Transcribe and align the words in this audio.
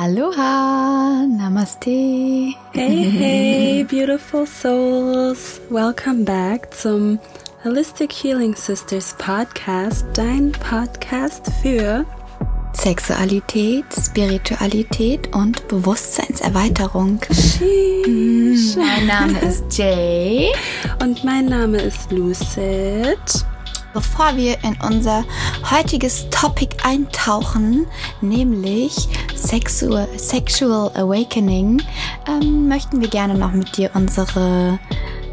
Aloha, 0.00 1.26
Namaste. 1.26 2.54
Hey, 2.72 3.10
hey, 3.18 3.82
beautiful 3.82 4.46
souls. 4.46 5.60
Welcome 5.70 6.24
back 6.24 6.72
zum 6.72 7.18
Holistic 7.64 8.12
Healing 8.12 8.54
Sisters 8.54 9.16
Podcast, 9.18 10.06
dein 10.14 10.52
Podcast 10.52 11.50
für 11.60 12.06
Sexualität, 12.74 13.86
Spiritualität 13.92 15.34
und 15.34 15.66
Bewusstseinserweiterung. 15.66 17.18
Sheesh. 17.32 18.76
Mein 18.76 19.08
Name 19.08 19.40
ist 19.40 19.76
Jay. 19.76 20.52
Und 21.02 21.24
mein 21.24 21.46
Name 21.46 21.78
ist 21.78 22.12
Lucid. 22.12 23.18
Bevor 23.94 24.36
wir 24.36 24.56
in 24.62 24.76
unser 24.82 25.24
heutiges 25.70 26.28
Topic 26.30 26.76
eintauchen, 26.82 27.86
nämlich 28.20 29.08
Sexual, 29.34 30.06
Sexual 30.16 30.90
Awakening, 30.94 31.82
ähm, 32.28 32.68
möchten 32.68 33.00
wir 33.00 33.08
gerne 33.08 33.34
noch 33.34 33.52
mit 33.52 33.76
dir 33.76 33.90
unsere 33.94 34.78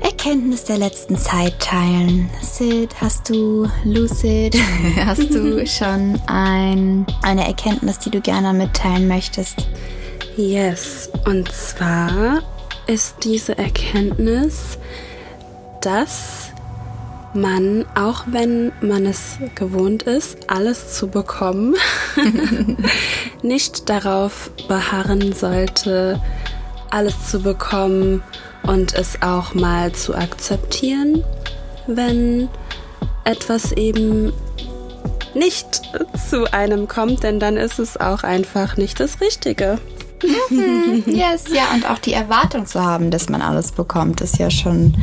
Erkenntnis 0.02 0.64
der 0.64 0.78
letzten 0.78 1.18
Zeit 1.18 1.60
teilen. 1.60 2.30
Sid, 2.42 2.96
hast 3.02 3.30
du, 3.30 3.68
Lucid, 3.84 4.58
hast 5.06 5.34
du 5.34 5.66
schon 5.68 6.20
ein, 6.28 7.06
eine 7.24 7.46
Erkenntnis, 7.46 8.00
die 8.00 8.10
du 8.10 8.22
gerne 8.22 8.54
mitteilen 8.54 9.08
möchtest? 9.08 9.68
Yes, 10.38 11.10
und 11.26 11.52
zwar 11.52 12.42
ist 12.88 13.18
diese 13.24 13.58
Erkenntnis, 13.58 14.78
dass 15.82 16.52
man, 17.36 17.86
auch 17.96 18.24
wenn 18.28 18.72
man 18.82 19.06
es 19.06 19.38
gewohnt 19.56 20.04
ist, 20.04 20.50
alles 20.50 20.94
zu 20.94 21.08
bekommen, 21.08 21.76
nicht 23.44 23.90
darauf 23.90 24.52
beharren 24.68 25.34
sollte, 25.34 26.22
alles 26.90 27.30
zu 27.30 27.42
bekommen 27.42 28.24
und 28.64 28.94
es 28.94 29.22
auch 29.22 29.54
mal 29.54 29.92
zu 29.92 30.16
akzeptieren, 30.16 31.24
wenn 31.88 32.50
etwas 33.26 33.72
eben 33.74 34.32
nicht 35.34 35.82
zu 36.30 36.52
einem 36.54 36.88
kommt, 36.88 37.24
denn 37.24 37.40
dann 37.40 37.58
ist 37.58 37.80
es 37.80 37.98
auch 38.00 38.24
einfach 38.24 38.78
nicht 38.78 39.00
das 39.00 39.20
Richtige. 39.22 39.80
yes, 41.06 41.46
ja, 41.54 41.74
und 41.74 41.90
auch 41.90 42.00
die 42.00 42.14
Erwartung 42.14 42.66
zu 42.66 42.82
haben, 42.82 43.12
dass 43.12 43.30
man 43.30 43.42
alles 43.42 43.72
bekommt, 43.74 44.22
ist 44.22 44.38
ja 44.38 44.50
schon, 44.50 44.96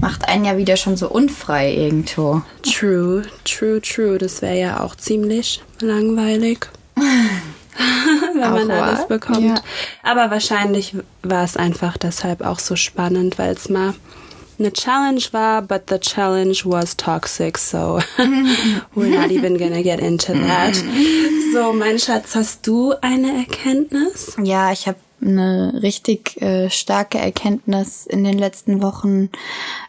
macht 0.00 0.28
einen 0.28 0.44
ja 0.44 0.56
wieder 0.56 0.76
schon 0.76 0.96
so 0.96 1.08
unfrei 1.08 1.72
irgendwo. 1.74 2.42
True, 2.62 3.22
true, 3.44 3.80
true. 3.80 4.18
Das 4.18 4.42
wäre 4.42 4.58
ja 4.58 4.80
auch 4.80 4.94
ziemlich 4.96 5.62
langweilig. 5.80 6.68
wenn 8.34 8.42
Auch 8.44 8.50
man 8.50 8.70
alles 8.70 9.06
bekommt. 9.06 9.40
ja. 9.42 9.54
Aber 10.02 10.30
wahrscheinlich 10.30 10.96
war 11.22 11.44
es 11.44 11.56
einfach 11.56 11.96
deshalb 11.96 12.42
auch 12.42 12.58
so 12.58 12.76
spannend, 12.76 13.38
weil 13.38 13.52
es 13.54 13.68
mal 13.68 13.94
eine 14.58 14.72
Challenge 14.72 15.22
war, 15.30 15.62
but 15.62 15.82
the 15.88 15.98
challenge 15.98 16.62
was 16.64 16.96
toxic, 16.96 17.56
so 17.56 18.00
we're 18.96 19.08
not 19.16 19.30
even 19.30 19.56
gonna 19.56 19.82
get 19.82 20.00
into 20.00 20.32
that. 20.32 20.74
So, 21.50 21.72
mein 21.72 21.98
Schatz, 21.98 22.34
hast 22.34 22.66
du 22.66 22.92
eine 23.00 23.38
Erkenntnis? 23.38 24.36
Ja, 24.42 24.70
ich 24.70 24.86
habe 24.86 24.98
eine 25.20 25.80
richtig 25.82 26.40
äh, 26.40 26.70
starke 26.70 27.18
Erkenntnis 27.18 28.06
in 28.06 28.24
den 28.24 28.38
letzten 28.38 28.82
Wochen 28.82 29.30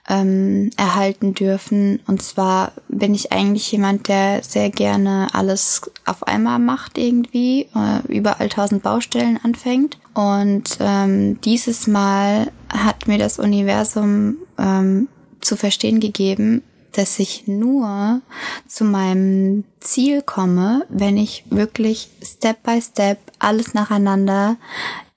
ähm, 0.08 0.72
erhalten 0.78 1.34
dürfen. 1.34 2.00
Und 2.08 2.22
zwar 2.22 2.74
bin 2.88 3.14
ich 3.14 3.32
eigentlich 3.32 3.72
jemand, 3.72 4.08
der 4.08 4.44
sehr 4.44 4.70
gerne 4.70 5.28
alles 5.34 5.92
auf 6.06 6.24
einmal 6.24 6.60
macht 6.60 6.98
irgendwie, 6.98 7.68
äh, 7.76 8.06
überall 8.08 8.50
tausend 8.50 8.84
Baustellen 8.84 9.40
anfängt. 9.44 9.98
Und 10.14 10.78
ähm, 10.80 11.40
dieses 11.42 11.88
Mal 11.88 12.52
hat 12.70 13.08
mir 13.08 13.18
das 13.18 13.40
Universum 13.40 14.38
ähm, 14.58 15.08
zu 15.42 15.56
verstehen 15.56 16.00
gegeben, 16.00 16.64
dass 16.92 17.20
ich 17.20 17.48
nur 17.48 18.22
zu 18.68 18.84
meinem 18.84 19.64
Ziel 19.80 20.22
komme, 20.22 20.86
wenn 20.90 21.18
ich 21.18 21.46
wirklich 21.50 22.10
Step 22.24 22.64
by 22.64 22.82
Step 22.82 23.20
alles 23.38 23.74
nacheinander 23.74 24.58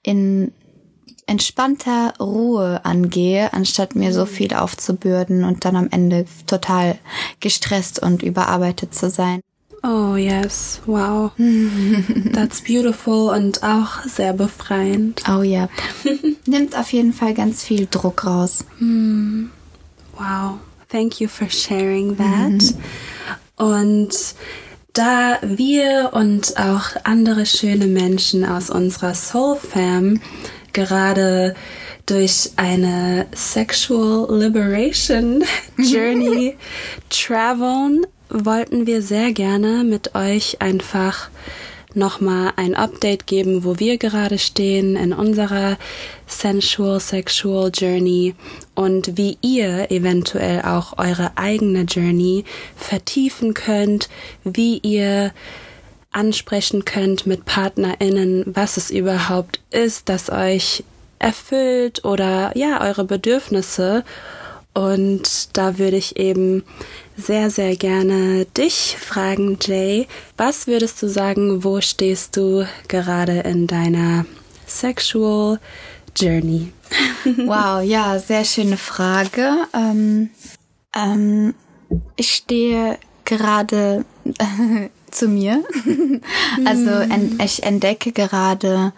in 0.03 0.51
entspannter 1.25 2.13
Ruhe 2.19 2.83
angehe, 2.83 3.53
anstatt 3.53 3.95
mir 3.95 4.13
so 4.13 4.25
viel 4.25 4.53
aufzubürden 4.53 5.43
und 5.43 5.65
dann 5.65 5.75
am 5.75 5.87
Ende 5.89 6.25
total 6.47 6.99
gestresst 7.39 7.99
und 7.99 8.23
überarbeitet 8.23 8.93
zu 8.93 9.09
sein. 9.09 9.41
Oh 9.85 10.15
yes, 10.15 10.81
wow. 10.85 11.31
That's 12.33 12.61
beautiful 12.61 13.29
und 13.29 13.63
auch 13.63 14.03
sehr 14.05 14.31
befreiend. 14.31 15.23
Oh 15.29 15.41
ja. 15.41 15.67
Nimmt 16.45 16.77
auf 16.77 16.93
jeden 16.93 17.11
Fall 17.11 17.33
ganz 17.33 17.63
viel 17.63 17.87
Druck 17.91 18.25
raus. 18.25 18.63
Wow, 18.79 20.59
thank 20.89 21.19
you 21.19 21.27
for 21.27 21.49
sharing 21.49 22.15
that. 22.17 22.75
Und 23.57 24.35
da 24.93 25.39
wir 25.41 26.11
und 26.13 26.57
auch 26.57 26.95
andere 27.03 27.45
schöne 27.45 27.87
Menschen 27.87 28.45
aus 28.45 28.69
unserer 28.69 29.15
Soul 29.15 29.57
Fam 29.57 30.21
gerade 30.71 31.55
durch 32.05 32.51
eine 32.57 33.25
Sexual 33.33 34.27
Liberation 34.39 35.43
Journey 35.77 36.55
traveln, 37.09 38.05
wollten 38.29 38.85
wir 38.85 39.01
sehr 39.01 39.31
gerne 39.31 39.83
mit 39.83 40.15
euch 40.15 40.61
einfach 40.61 41.29
nochmal 41.95 42.53
ein 42.55 42.75
Update 42.75 43.27
geben, 43.27 43.63
wo 43.63 43.79
wir 43.79 43.97
gerade 43.97 44.39
stehen 44.39 44.95
in 44.95 45.13
unserer 45.13 45.77
sensual 46.27 46.99
sexual 46.99 47.71
Journey 47.73 48.35
und 48.75 49.17
wie 49.17 49.37
ihr 49.41 49.91
eventuell 49.91 50.61
auch 50.61 50.97
eure 50.97 51.31
eigene 51.35 51.81
Journey 51.83 52.45
vertiefen 52.75 53.53
könnt, 53.53 54.09
wie 54.43 54.79
ihr 54.79 55.31
ansprechen 56.11 56.85
könnt 56.85 57.25
mit 57.25 57.45
PartnerInnen, 57.45 58.43
was 58.45 58.77
es 58.77 58.91
überhaupt 58.91 59.59
ist, 59.71 60.09
das 60.09 60.29
euch 60.29 60.83
erfüllt 61.19 62.05
oder 62.05 62.51
ja, 62.55 62.81
eure 62.81 63.03
Bedürfnisse. 63.05 64.03
Und 64.73 65.55
da 65.55 65.77
würde 65.77 65.97
ich 65.97 66.17
eben 66.17 66.63
sehr, 67.15 67.51
sehr 67.51 67.75
gerne 67.75 68.45
dich 68.57 68.97
fragen, 68.99 69.57
Jay. 69.61 70.07
Was 70.35 70.65
würdest 70.65 71.01
du 71.01 71.07
sagen, 71.07 71.63
wo 71.63 71.79
stehst 71.79 72.35
du 72.37 72.67
gerade 72.87 73.41
in 73.41 73.67
deiner 73.67 74.25
Sexual 74.67 75.59
Journey? 76.15 76.71
Wow, 77.25 77.81
ja, 77.81 78.19
sehr 78.19 78.45
schöne 78.45 78.77
Frage. 78.77 79.65
Ähm, 79.73 80.29
ähm, 80.95 81.55
ich 82.15 82.35
stehe 82.35 82.99
gerade 83.25 84.05
zu 85.11 85.27
mir. 85.27 85.63
also 86.65 86.89
en 86.89 87.39
ich 87.43 87.63
entdecke 87.63 88.11
gerade 88.11 88.93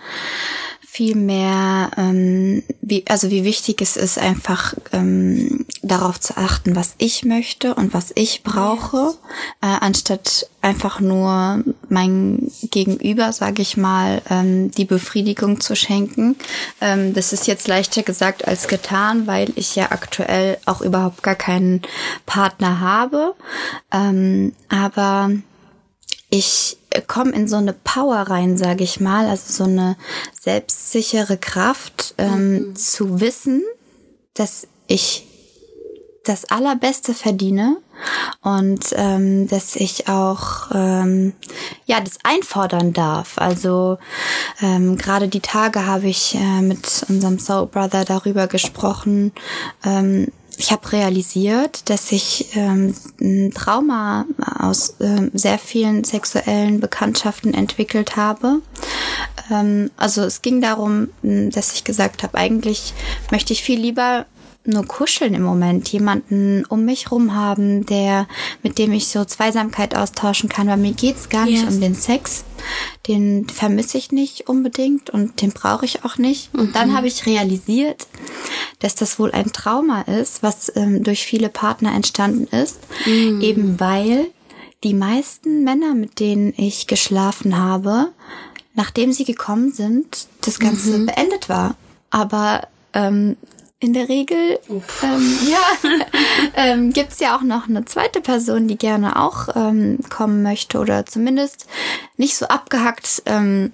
viel 0.96 1.16
mehr, 1.18 1.92
ähm, 1.98 2.64
wie, 2.80 3.04
also 3.10 3.30
wie 3.30 3.44
wichtig 3.44 3.82
es 3.82 3.98
ist, 3.98 4.18
einfach 4.18 4.76
ähm, 4.94 5.66
darauf 5.82 6.22
zu 6.22 6.38
achten, 6.38 6.74
was 6.78 6.96
ich 7.00 7.26
möchte 7.26 7.76
und 7.76 7.94
was 7.94 8.14
ich 8.16 8.44
brauche, 8.44 9.14
äh, 9.62 9.66
anstatt 9.82 10.50
einfach 10.62 11.02
nur 11.02 11.66
mein 11.90 12.50
Gegenüber, 12.72 13.34
sage 13.34 13.62
ich 13.62 13.76
mal, 13.76 14.22
ähm, 14.30 14.72
die 14.72 14.86
Befriedigung 14.86 15.60
zu 15.60 15.76
schenken. 15.76 16.38
Ähm, 16.80 17.14
das 17.14 17.34
ist 17.34 17.46
jetzt 17.46 17.68
leichter 17.68 18.02
gesagt 18.02 18.48
als 18.48 18.70
getan, 18.70 19.28
weil 19.28 19.52
ich 19.58 19.76
ja 19.76 19.92
aktuell 19.92 20.60
auch 20.66 20.80
überhaupt 20.80 21.24
gar 21.24 21.36
keinen 21.36 21.82
Partner 22.26 22.80
habe. 22.80 23.36
Ähm, 23.92 24.54
aber 24.70 25.30
ich 26.30 26.78
komme 27.02 27.32
in 27.32 27.48
so 27.48 27.58
eine 27.58 27.74
Power 27.74 28.18
rein, 28.18 28.58
sage 28.58 28.84
ich 28.84 29.00
mal, 29.00 29.28
also 29.28 29.52
so 29.52 29.70
eine 29.70 29.98
selbstsichere 30.40 31.38
Kraft, 31.38 32.16
ähm, 32.18 32.76
zu 32.76 33.20
wissen, 33.20 33.64
dass 34.34 34.68
ich 34.88 35.28
das 36.24 36.46
Allerbeste 36.46 37.14
verdiene 37.14 37.78
und 38.42 38.86
ähm, 38.94 39.48
dass 39.48 39.76
ich 39.76 40.08
auch 40.08 40.70
ähm, 40.74 41.34
ja 41.86 42.02
das 42.02 42.18
einfordern 42.24 42.94
darf. 42.94 43.38
Also 43.38 43.98
ähm, 44.62 44.98
gerade 44.98 45.28
die 45.28 45.40
Tage 45.40 45.86
habe 45.86 46.08
ich 46.08 46.36
äh, 46.36 46.62
mit 46.62 47.06
unserem 47.10 47.40
Soul 47.40 47.68
Brother 47.68 48.06
darüber 48.06 48.48
gesprochen. 48.48 49.32
Ähm, 49.84 50.28
ich 50.58 50.72
habe 50.72 50.92
realisiert, 50.92 51.90
dass 51.90 52.12
ich 52.12 52.56
ähm, 52.56 52.96
ein 53.20 53.52
Trauma 53.52 54.26
aus 54.60 54.96
ähm, 55.00 55.32
sehr 55.34 55.58
vielen 55.58 56.04
sexuellen 56.04 56.80
Bekanntschaften 56.80 57.54
entwickelt 57.54 58.16
habe. 58.16 58.62
Ähm, 59.52 59.92
also 59.98 60.24
es 60.24 60.42
ging 60.42 60.62
darum, 60.62 61.10
dass 61.22 61.74
ich 61.74 61.84
gesagt 61.84 62.24
habe, 62.24 62.38
eigentlich 62.38 62.94
möchte 63.32 63.54
ich 63.54 63.64
viel 63.64 63.80
lieber 63.80 64.26
nur 64.68 64.86
kuscheln 64.86 65.34
im 65.34 65.44
Moment, 65.44 65.90
jemanden 65.90 66.66
um 66.66 66.86
mich 66.86 67.12
rum 67.12 67.36
haben, 67.36 67.86
der, 67.86 68.28
mit 68.64 68.78
dem 68.78 68.92
ich 68.92 69.08
so 69.08 69.26
Zweisamkeit 69.26 69.96
austauschen 69.96 70.50
kann, 70.50 70.68
weil 70.68 70.78
mir 70.78 70.94
geht's 70.94 71.30
gar 71.30 71.46
nicht 71.46 71.64
yes. 71.64 71.74
um 71.74 71.82
den 71.82 71.96
Sex. 71.96 72.44
Den 73.08 73.48
vermisse 73.48 73.98
ich 73.98 74.12
nicht 74.12 74.50
unbedingt 74.50 75.10
und 75.10 75.42
den 75.42 75.52
brauche 75.52 75.86
ich 75.86 76.04
auch 76.04 76.18
nicht. 76.18 76.54
Und 76.54 76.70
mhm. 76.70 76.74
dann 76.74 76.96
habe 76.96 77.08
ich 77.08 77.26
realisiert, 77.26 78.08
dass 78.80 78.96
das 78.96 79.20
wohl 79.20 79.32
ein 79.32 79.52
Trauma 79.52 80.02
ist, 80.02 80.44
was 80.44 80.72
ähm, 80.76 81.04
durch 81.04 81.26
viele 81.26 81.50
Partner 81.50 81.94
entstanden 81.94 82.48
ist, 82.56 82.80
mhm. 83.06 83.42
eben 83.42 83.80
weil 83.80 84.28
die 84.84 84.94
meisten 84.94 85.64
Männer, 85.64 85.96
mit 85.96 86.20
denen 86.20 86.54
ich 86.58 86.88
geschlafen 86.88 87.58
habe, 87.58 88.10
nachdem 88.76 89.12
sie 89.12 89.24
gekommen 89.26 89.72
sind, 89.72 90.28
das 90.42 90.60
Ganze 90.60 90.98
mhm. 91.00 91.06
beendet 91.08 91.50
war. 91.50 91.76
Aber 92.12 92.68
ähm, 92.94 93.38
in 93.86 93.94
der 93.94 94.10
Regel 94.10 94.60
ähm, 95.04 95.38
ja, 95.48 95.90
ähm, 96.56 96.92
gibt 96.92 97.20
ja 97.20 97.38
auch 97.38 97.44
noch 97.44 97.70
eine 97.70 97.86
zweite 97.86 98.20
Person, 98.20 98.68
die 98.68 98.78
gerne 98.78 99.22
auch 99.22 99.50
ähm, 99.56 100.00
kommen 100.10 100.42
möchte 100.42 100.80
oder 100.80 101.06
zumindest 101.06 101.68
nicht 102.18 102.36
so 102.36 102.48
abgehackt 102.48 103.22
ähm, 103.28 103.72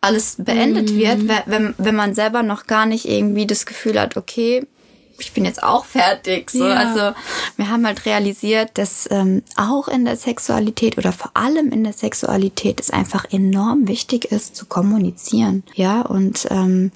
alles 0.00 0.36
beendet 0.38 0.92
mhm. 0.92 0.98
wird, 0.98 1.46
wenn, 1.46 1.74
wenn 1.76 1.96
man 1.96 2.14
selber 2.14 2.42
noch 2.42 2.66
gar 2.66 2.86
nicht 2.86 3.08
irgendwie 3.08 3.46
das 3.46 3.66
Gefühl 3.66 4.00
hat, 4.00 4.16
okay, 4.16 4.64
ich 5.18 5.32
bin 5.32 5.44
jetzt 5.44 5.62
auch 5.62 5.84
fertig. 5.84 6.50
So. 6.50 6.66
Ja. 6.66 6.74
Also 6.74 7.16
wir 7.56 7.70
haben 7.70 7.86
halt 7.86 8.06
realisiert, 8.06 8.70
dass 8.74 9.08
ähm, 9.10 9.42
auch 9.56 9.88
in 9.88 10.04
der 10.04 10.16
Sexualität 10.16 10.98
oder 10.98 11.12
vor 11.12 11.30
allem 11.34 11.70
in 11.70 11.84
der 11.84 11.92
Sexualität 11.92 12.80
es 12.80 12.90
einfach 12.90 13.24
enorm 13.30 13.88
wichtig 13.88 14.26
ist 14.26 14.56
zu 14.56 14.66
kommunizieren. 14.66 15.64
Ja, 15.74 16.02
und, 16.02 16.46
ähm, 16.50 16.92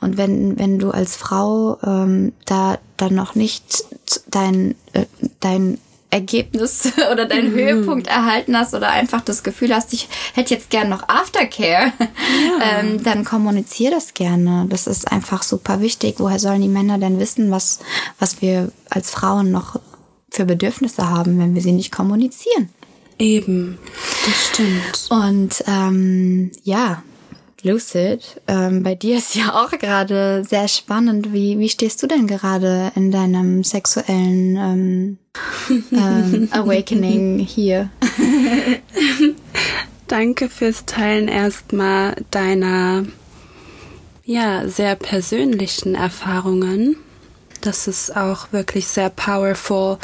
und 0.00 0.16
wenn, 0.16 0.58
wenn 0.58 0.78
du 0.78 0.90
als 0.90 1.16
Frau 1.16 1.78
ähm, 1.84 2.32
da 2.44 2.78
dann 2.96 3.14
noch 3.14 3.34
nicht 3.34 3.84
dein, 4.30 4.74
äh, 4.92 5.06
dein 5.40 5.78
Ergebnis 6.10 6.92
oder 7.12 7.26
deinen 7.26 7.52
mhm. 7.52 7.56
Höhepunkt 7.56 8.06
erhalten 8.06 8.56
hast 8.56 8.74
oder 8.74 8.90
einfach 8.90 9.20
das 9.20 9.42
Gefühl 9.42 9.74
hast, 9.74 9.92
ich 9.92 10.08
hätte 10.34 10.54
jetzt 10.54 10.70
gern 10.70 10.88
noch 10.88 11.08
Aftercare, 11.08 11.92
ja. 11.98 12.80
ähm, 12.80 13.02
dann 13.02 13.24
kommunizier 13.24 13.90
das 13.90 14.14
gerne. 14.14 14.66
Das 14.68 14.86
ist 14.86 15.10
einfach 15.10 15.42
super 15.42 15.80
wichtig. 15.80 16.16
Woher 16.18 16.38
sollen 16.38 16.62
die 16.62 16.68
Männer 16.68 16.98
denn 16.98 17.18
wissen, 17.18 17.50
was, 17.50 17.80
was 18.18 18.40
wir 18.40 18.72
als 18.90 19.10
Frauen 19.10 19.50
noch 19.50 19.80
für 20.30 20.44
Bedürfnisse 20.44 21.08
haben, 21.08 21.38
wenn 21.38 21.54
wir 21.54 21.62
sie 21.62 21.72
nicht 21.72 21.92
kommunizieren? 21.92 22.70
Eben, 23.18 23.78
das 24.24 24.46
stimmt. 24.46 25.08
Und 25.10 25.64
ähm, 25.66 26.52
ja, 26.62 27.02
Lucid, 27.62 28.40
ähm, 28.46 28.82
bei 28.82 28.94
dir 28.94 29.18
ist 29.18 29.34
ja 29.34 29.54
auch 29.54 29.70
gerade 29.70 30.44
sehr 30.44 30.68
spannend. 30.68 31.32
Wie, 31.32 31.58
wie 31.58 31.68
stehst 31.68 32.02
du 32.02 32.06
denn 32.06 32.26
gerade 32.26 32.92
in 32.94 33.10
deinem 33.10 33.64
sexuellen 33.64 34.56
ähm, 34.56 35.18
ähm, 35.92 36.48
Awakening 36.52 37.40
hier? 37.40 37.90
Danke 40.06 40.48
fürs 40.48 40.86
Teilen 40.86 41.28
erstmal 41.28 42.14
deiner 42.30 43.04
ja 44.24 44.68
sehr 44.68 44.94
persönlichen 44.94 45.94
Erfahrungen. 45.94 46.96
Das 47.60 47.88
ist 47.88 48.16
auch 48.16 48.52
wirklich 48.52 48.86
sehr 48.86 49.10
powerful. 49.10 49.98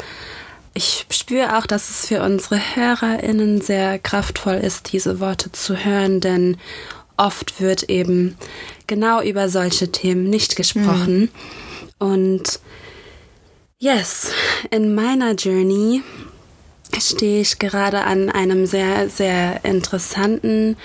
Ich 0.73 1.05
spüre 1.09 1.57
auch, 1.57 1.65
dass 1.65 1.89
es 1.89 2.07
für 2.07 2.21
unsere 2.21 2.59
HörerInnen 2.75 3.61
sehr 3.61 3.97
kraftvoll 3.97 4.55
ist, 4.55 4.91
diese 4.91 5.21
Worte 5.21 5.51
zu 5.53 5.77
hören, 5.77 6.19
denn 6.19 6.57
oft 7.17 7.61
wird 7.61 7.83
eben 7.83 8.37
genau 8.87 9.21
über 9.21 9.49
solche 9.49 9.91
Themen 9.91 10.29
nicht 10.29 10.55
gesprochen. 10.55 11.21
Mhm. 11.21 11.29
Und 11.99 12.59
yes, 13.79 14.31
in 14.71 14.95
meiner 14.95 15.33
Journey 15.33 16.03
stehe 16.99 17.41
ich 17.41 17.59
gerade 17.59 18.01
an 18.01 18.29
einem 18.29 18.65
sehr, 18.65 19.09
sehr 19.09 19.63
interessanten 19.63 20.77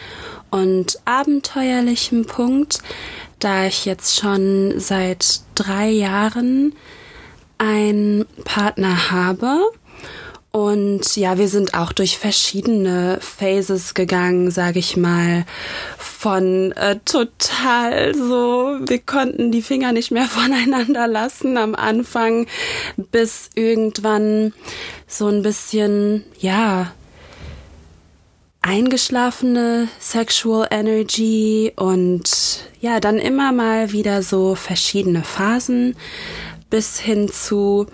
und 0.50 0.98
abenteuerlichen 1.04 2.26
Punkt, 2.26 2.80
da 3.38 3.66
ich 3.66 3.84
jetzt 3.84 4.20
schon 4.20 4.78
seit 4.78 5.40
drei 5.54 5.88
Jahren 5.88 6.74
einen 7.58 8.26
Partner 8.44 9.10
habe 9.10 9.60
und 10.52 11.16
ja, 11.16 11.38
wir 11.38 11.46
sind 11.46 11.74
auch 11.74 11.92
durch 11.92 12.18
verschiedene 12.18 13.18
Phases 13.20 13.94
gegangen, 13.94 14.50
sage 14.50 14.80
ich 14.80 14.96
mal, 14.96 15.46
von 15.96 16.72
äh, 16.72 16.98
total 17.04 18.14
so, 18.16 18.78
wir 18.80 18.98
konnten 18.98 19.52
die 19.52 19.62
Finger 19.62 19.92
nicht 19.92 20.10
mehr 20.10 20.26
voneinander 20.28 21.06
lassen 21.06 21.56
am 21.56 21.76
Anfang, 21.76 22.46
bis 22.96 23.50
irgendwann 23.54 24.52
so 25.06 25.28
ein 25.28 25.42
bisschen, 25.42 26.24
ja, 26.38 26.92
eingeschlafene 28.62 29.88
Sexual 30.00 30.66
Energy 30.70 31.72
und 31.76 32.68
ja, 32.80 33.00
dann 33.00 33.18
immer 33.18 33.52
mal 33.52 33.92
wieder 33.92 34.22
so 34.22 34.54
verschiedene 34.54 35.22
Phasen 35.22 35.96
bis 36.68 36.98
hin 36.98 37.28
zu 37.28 37.86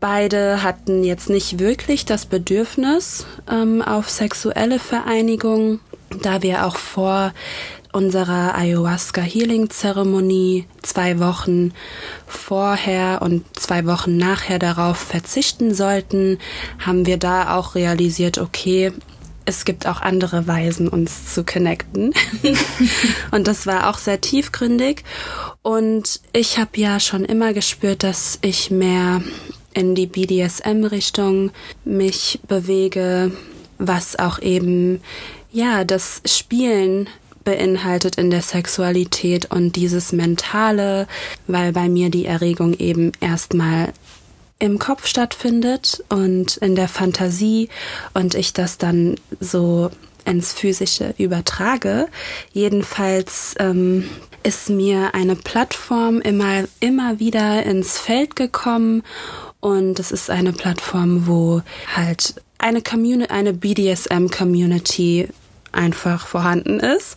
Beide 0.00 0.62
hatten 0.62 1.04
jetzt 1.04 1.28
nicht 1.28 1.58
wirklich 1.58 2.06
das 2.06 2.24
Bedürfnis 2.24 3.26
ähm, 3.50 3.82
auf 3.82 4.08
sexuelle 4.08 4.78
Vereinigung, 4.78 5.80
da 6.22 6.42
wir 6.42 6.66
auch 6.66 6.76
vor 6.76 7.32
unserer 7.92 8.54
Ayahuasca 8.54 9.20
Healing 9.20 9.68
Zeremonie 9.68 10.66
zwei 10.82 11.18
Wochen 11.18 11.72
vorher 12.26 13.20
und 13.20 13.44
zwei 13.58 13.84
Wochen 13.84 14.16
nachher 14.16 14.58
darauf 14.58 14.96
verzichten 14.96 15.74
sollten, 15.74 16.38
haben 16.78 17.04
wir 17.04 17.18
da 17.18 17.56
auch 17.56 17.74
realisiert, 17.74 18.38
okay, 18.38 18.92
es 19.44 19.64
gibt 19.64 19.86
auch 19.86 20.00
andere 20.00 20.46
Weisen, 20.46 20.88
uns 20.88 21.34
zu 21.34 21.44
connecten. 21.44 22.14
und 23.32 23.48
das 23.48 23.66
war 23.66 23.90
auch 23.90 23.98
sehr 23.98 24.20
tiefgründig. 24.20 25.02
Und 25.62 26.20
ich 26.32 26.58
habe 26.58 26.70
ja 26.76 27.00
schon 27.00 27.24
immer 27.24 27.52
gespürt, 27.52 28.02
dass 28.02 28.38
ich 28.42 28.70
mehr 28.70 29.22
in 29.80 29.94
die 29.94 30.06
BDSM-Richtung 30.06 31.52
mich 31.86 32.38
bewege, 32.46 33.32
was 33.78 34.18
auch 34.18 34.38
eben 34.38 35.00
ja 35.50 35.84
das 35.84 36.20
Spielen 36.26 37.08
beinhaltet 37.44 38.16
in 38.16 38.28
der 38.30 38.42
Sexualität 38.42 39.50
und 39.50 39.76
dieses 39.76 40.12
Mentale, 40.12 41.08
weil 41.46 41.72
bei 41.72 41.88
mir 41.88 42.10
die 42.10 42.26
Erregung 42.26 42.74
eben 42.74 43.12
erstmal 43.20 43.94
im 44.58 44.78
Kopf 44.78 45.06
stattfindet 45.06 46.04
und 46.10 46.58
in 46.58 46.76
der 46.76 46.88
Fantasie 46.88 47.70
und 48.12 48.34
ich 48.34 48.52
das 48.52 48.76
dann 48.76 49.14
so 49.40 49.90
ins 50.26 50.52
Physische 50.52 51.14
übertrage. 51.16 52.08
Jedenfalls 52.52 53.54
ähm, 53.58 54.10
ist 54.42 54.68
mir 54.68 55.14
eine 55.14 55.36
Plattform 55.36 56.20
immer, 56.20 56.64
immer 56.80 57.18
wieder 57.18 57.62
ins 57.62 57.98
Feld 57.98 58.36
gekommen 58.36 59.02
und 59.60 59.98
es 59.98 60.10
ist 60.12 60.30
eine 60.30 60.52
Plattform, 60.52 61.26
wo 61.26 61.62
halt 61.94 62.34
eine 62.58 62.82
Community, 62.82 63.30
eine 63.30 63.52
BDSM-Community 63.52 65.28
einfach 65.72 66.26
vorhanden 66.26 66.80
ist. 66.80 67.16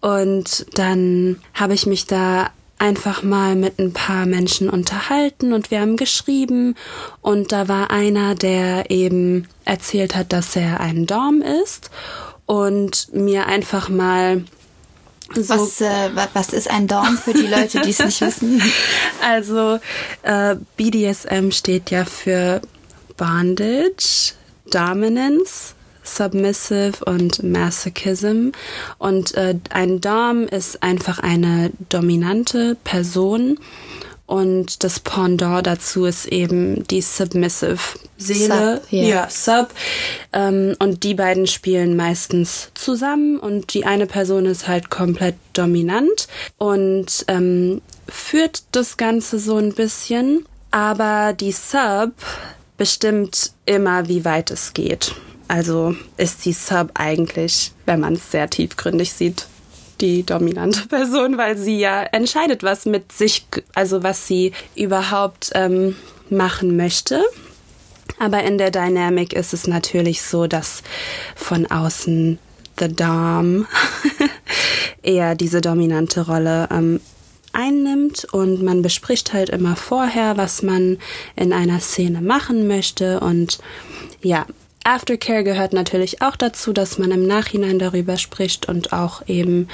Und 0.00 0.66
dann 0.74 1.40
habe 1.54 1.74
ich 1.74 1.86
mich 1.86 2.06
da 2.06 2.50
einfach 2.78 3.22
mal 3.22 3.56
mit 3.56 3.78
ein 3.78 3.92
paar 3.92 4.24
Menschen 4.24 4.70
unterhalten 4.70 5.52
und 5.52 5.70
wir 5.70 5.80
haben 5.80 5.96
geschrieben 5.96 6.76
und 7.20 7.52
da 7.52 7.68
war 7.68 7.90
einer, 7.90 8.34
der 8.34 8.90
eben 8.90 9.48
erzählt 9.66 10.16
hat, 10.16 10.32
dass 10.32 10.56
er 10.56 10.80
ein 10.80 11.04
Dorm 11.04 11.42
ist 11.42 11.90
und 12.46 13.12
mir 13.12 13.46
einfach 13.46 13.90
mal 13.90 14.44
so. 15.34 15.54
Was, 15.54 15.80
äh, 15.80 16.10
was 16.32 16.52
ist 16.52 16.70
ein 16.70 16.86
Dorn 16.86 17.16
für 17.16 17.32
die 17.32 17.46
Leute, 17.46 17.80
die 17.80 17.90
es 17.90 17.98
nicht 18.00 18.20
wissen? 18.20 18.62
Also 19.22 19.78
äh, 20.22 20.56
BDSM 20.76 21.50
steht 21.50 21.90
ja 21.90 22.04
für 22.04 22.60
Bondage, 23.16 24.32
Dominance, 24.70 25.74
Submissive 26.02 27.04
und 27.04 27.42
Masochism. 27.42 28.50
Und 28.98 29.34
äh, 29.34 29.56
ein 29.70 30.00
Dom 30.00 30.46
ist 30.48 30.82
einfach 30.82 31.18
eine 31.18 31.70
dominante 31.88 32.76
Person 32.82 33.58
und 34.30 34.84
das 34.84 35.00
Pendant 35.00 35.66
dazu 35.66 36.04
ist 36.04 36.26
eben 36.26 36.86
die 36.86 37.02
Submissive 37.02 37.80
Seele. 38.16 38.76
Sub, 38.76 38.92
yeah. 38.92 39.08
Ja, 39.08 39.28
Sub. 39.28 39.74
Ähm, 40.32 40.76
und 40.78 41.02
die 41.02 41.14
beiden 41.14 41.48
spielen 41.48 41.96
meistens 41.96 42.70
zusammen 42.74 43.40
und 43.40 43.74
die 43.74 43.86
eine 43.86 44.06
Person 44.06 44.46
ist 44.46 44.68
halt 44.68 44.88
komplett 44.88 45.34
dominant 45.52 46.28
und 46.58 47.24
ähm, 47.26 47.82
führt 48.06 48.62
das 48.70 48.96
Ganze 48.96 49.40
so 49.40 49.56
ein 49.56 49.72
bisschen. 49.74 50.46
Aber 50.70 51.32
die 51.32 51.50
Sub 51.50 52.12
bestimmt 52.76 53.50
immer, 53.66 54.06
wie 54.06 54.24
weit 54.24 54.52
es 54.52 54.74
geht. 54.74 55.12
Also 55.48 55.96
ist 56.18 56.44
die 56.44 56.52
Sub 56.52 56.92
eigentlich, 56.94 57.72
wenn 57.84 57.98
man 57.98 58.12
es 58.12 58.30
sehr 58.30 58.48
tiefgründig 58.48 59.12
sieht, 59.12 59.48
die 60.00 60.24
dominante 60.24 60.86
Person, 60.88 61.38
weil 61.38 61.56
sie 61.56 61.78
ja 61.78 62.02
entscheidet, 62.02 62.62
was 62.62 62.86
mit 62.86 63.12
sich, 63.12 63.46
also 63.74 64.02
was 64.02 64.26
sie 64.26 64.52
überhaupt 64.74 65.50
ähm, 65.54 65.96
machen 66.28 66.76
möchte. 66.76 67.22
Aber 68.18 68.42
in 68.42 68.58
der 68.58 68.70
Dynamic 68.70 69.32
ist 69.32 69.54
es 69.54 69.66
natürlich 69.66 70.22
so, 70.22 70.46
dass 70.46 70.82
von 71.36 71.66
außen 71.70 72.38
the 72.78 72.88
Dom 72.88 73.66
eher 75.02 75.34
diese 75.34 75.60
dominante 75.60 76.26
Rolle 76.26 76.68
ähm, 76.70 77.00
einnimmt 77.52 78.26
und 78.32 78.62
man 78.62 78.82
bespricht 78.82 79.32
halt 79.32 79.50
immer 79.50 79.76
vorher, 79.76 80.36
was 80.36 80.62
man 80.62 80.98
in 81.36 81.52
einer 81.52 81.80
Szene 81.80 82.20
machen 82.20 82.68
möchte 82.68 83.20
und 83.20 83.58
ja, 84.22 84.46
Aftercare 84.84 85.44
gehört 85.44 85.72
natürlich 85.72 86.22
auch 86.22 86.36
dazu, 86.36 86.72
dass 86.72 86.98
man 86.98 87.10
im 87.10 87.26
Nachhinein 87.26 87.78
darüber 87.78 88.16
spricht 88.16 88.68
und 88.68 88.92
auch 88.92 89.22
eben 89.26 89.68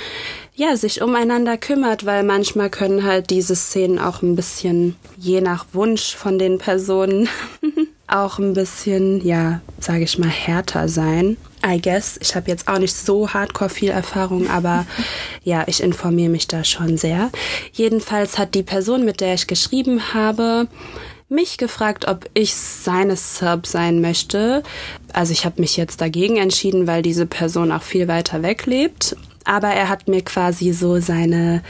ja 0.54 0.76
sich 0.76 1.00
umeinander 1.00 1.56
kümmert, 1.56 2.04
weil 2.04 2.24
manchmal 2.24 2.70
können 2.70 3.04
halt 3.04 3.30
diese 3.30 3.54
Szenen 3.54 3.98
auch 3.98 4.22
ein 4.22 4.36
bisschen 4.36 4.96
je 5.16 5.40
nach 5.40 5.66
Wunsch 5.72 6.14
von 6.16 6.38
den 6.38 6.58
Personen 6.58 7.28
auch 8.08 8.38
ein 8.38 8.54
bisschen 8.54 9.24
ja, 9.24 9.60
sage 9.80 10.04
ich 10.04 10.18
mal 10.18 10.28
härter 10.28 10.88
sein. 10.88 11.36
I 11.64 11.80
guess. 11.80 12.18
Ich 12.20 12.36
habe 12.36 12.50
jetzt 12.50 12.68
auch 12.68 12.78
nicht 12.78 12.94
so 12.94 13.32
hardcore 13.32 13.70
viel 13.70 13.90
Erfahrung, 13.90 14.48
aber 14.48 14.86
ja, 15.44 15.64
ich 15.66 15.82
informiere 15.82 16.30
mich 16.30 16.46
da 16.46 16.64
schon 16.64 16.96
sehr. 16.96 17.30
Jedenfalls 17.72 18.38
hat 18.38 18.54
die 18.54 18.62
Person, 18.62 19.04
mit 19.04 19.20
der 19.20 19.34
ich 19.34 19.46
geschrieben 19.46 20.14
habe, 20.14 20.68
mich 21.28 21.58
gefragt, 21.58 22.06
ob 22.06 22.28
ich 22.34 22.54
seine 22.54 23.16
Sub 23.16 23.66
sein 23.66 24.00
möchte. 24.00 24.62
Also 25.12 25.32
ich 25.32 25.44
habe 25.44 25.60
mich 25.60 25.76
jetzt 25.76 26.00
dagegen 26.00 26.36
entschieden, 26.36 26.86
weil 26.86 27.02
diese 27.02 27.26
Person 27.26 27.72
auch 27.72 27.82
viel 27.82 28.08
weiter 28.08 28.42
weg 28.42 28.66
lebt. 28.66 29.16
Aber 29.44 29.68
er 29.68 29.88
hat 29.88 30.08
mir 30.08 30.22
quasi 30.22 30.72
so 30.72 31.00
seine 31.00 31.62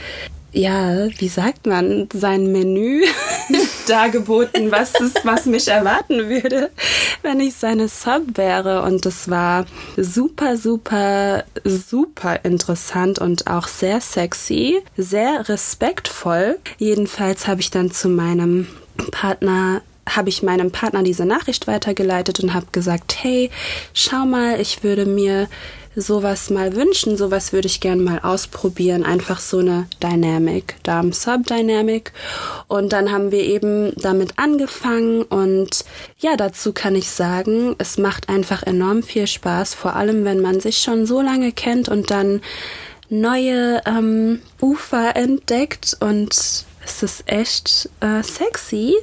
ja, 0.53 1.07
wie 1.19 1.27
sagt 1.27 1.67
man, 1.67 2.07
sein 2.13 2.51
Menü 2.51 3.03
dargeboten, 3.87 4.71
was 4.71 4.93
es, 4.99 5.13
was 5.23 5.45
mich 5.45 5.67
erwarten 5.67 6.29
würde, 6.29 6.71
wenn 7.21 7.39
ich 7.39 7.55
seine 7.55 7.87
Sub 7.87 8.23
wäre. 8.37 8.81
Und 8.81 9.05
das 9.05 9.29
war 9.29 9.65
super, 9.97 10.57
super, 10.57 11.43
super 11.63 12.43
interessant 12.43 13.19
und 13.19 13.47
auch 13.47 13.67
sehr 13.67 14.01
sexy, 14.01 14.79
sehr 14.95 15.47
respektvoll. 15.47 16.57
Jedenfalls 16.77 17.47
habe 17.47 17.61
ich 17.61 17.69
dann 17.69 17.91
zu 17.91 18.09
meinem 18.09 18.67
Partner 19.11 19.81
habe 20.07 20.29
ich 20.29 20.43
meinem 20.43 20.71
Partner 20.71 21.03
diese 21.03 21.25
Nachricht 21.25 21.67
weitergeleitet 21.67 22.39
und 22.39 22.53
habe 22.53 22.67
gesagt, 22.71 23.15
hey, 23.21 23.49
schau 23.93 24.25
mal, 24.25 24.59
ich 24.59 24.83
würde 24.83 25.05
mir 25.05 25.47
sowas 25.97 26.51
mal 26.51 26.75
wünschen, 26.75 27.17
sowas 27.17 27.53
würde 27.53 27.67
ich 27.67 27.79
gern 27.79 28.03
mal 28.03 28.19
ausprobieren, 28.19 29.03
einfach 29.03 29.39
so 29.39 29.57
eine 29.57 29.87
Dynamic, 30.01 30.75
Darm-Sub-Dynamic. 30.83 32.13
Und 32.67 32.93
dann 32.93 33.11
haben 33.11 33.31
wir 33.31 33.41
eben 33.41 33.93
damit 33.97 34.37
angefangen 34.37 35.23
und 35.23 35.83
ja, 36.19 36.37
dazu 36.37 36.71
kann 36.71 36.95
ich 36.95 37.09
sagen, 37.09 37.75
es 37.79 37.97
macht 37.97 38.29
einfach 38.29 38.61
enorm 38.63 39.01
viel 39.01 39.25
Spaß, 39.25 39.73
vor 39.73 39.95
allem 39.95 40.23
wenn 40.23 40.39
man 40.39 40.59
sich 40.59 40.77
schon 40.77 41.07
so 41.07 41.21
lange 41.21 41.51
kennt 41.51 41.89
und 41.89 42.11
dann 42.11 42.41
neue 43.09 43.81
ähm, 43.87 44.41
Ufer 44.61 45.15
entdeckt 45.15 45.97
und 45.99 46.65
es 46.87 47.03
ist 47.03 47.23
echt 47.27 47.89
äh, 47.99 48.23
sexy 48.23 48.95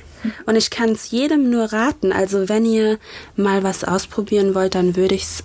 und 0.47 0.57
ich 0.57 0.71
kann 0.71 0.91
es 0.91 1.11
jedem 1.11 1.51
nur 1.51 1.73
raten. 1.73 2.13
Also 2.13 2.49
wenn 2.49 2.65
ihr 2.65 2.99
mal 3.37 3.63
was 3.63 3.85
ausprobieren 3.85 4.55
wollt, 4.55 4.75
dann 4.75 4.97
würde 4.97 5.15
ich 5.15 5.23
es 5.23 5.45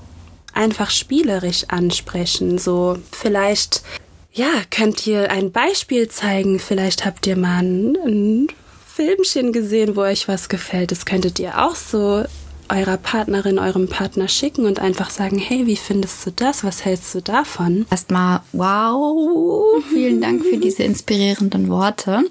einfach 0.53 0.89
spielerisch 0.89 1.65
ansprechen. 1.67 2.58
So 2.58 2.98
vielleicht, 3.12 3.84
ja, 4.31 4.50
könnt 4.72 5.05
ihr 5.05 5.31
ein 5.31 5.51
Beispiel 5.51 6.10
zeigen. 6.10 6.60
Vielleicht 6.60 7.05
habt 7.05 7.27
ihr 7.27 7.38
mal 7.38 7.60
ein, 7.60 7.98
ein 8.05 8.48
Filmchen 8.86 9.53
gesehen, 9.53 9.96
wo 9.96 10.01
euch 10.01 10.27
was 10.27 10.50
gefällt. 10.50 10.91
Das 10.91 11.05
könntet 11.05 11.39
ihr 11.39 11.63
auch 11.63 11.75
so 11.75 12.24
eurer 12.70 12.98
Partnerin, 12.98 13.60
eurem 13.60 13.88
Partner 13.88 14.28
schicken 14.28 14.66
und 14.66 14.80
einfach 14.80 15.10
sagen, 15.10 15.38
hey, 15.38 15.66
wie 15.66 15.76
findest 15.76 16.26
du 16.26 16.32
das? 16.32 16.64
Was 16.64 16.86
hältst 16.86 17.14
du 17.16 17.22
davon? 17.22 17.86
Erstmal, 17.90 18.42
wow, 18.52 19.84
vielen 19.90 20.22
Dank 20.22 20.44
für 20.44 20.58
diese 20.58 20.84
inspirierenden 20.84 21.70
Worte. 21.70 22.24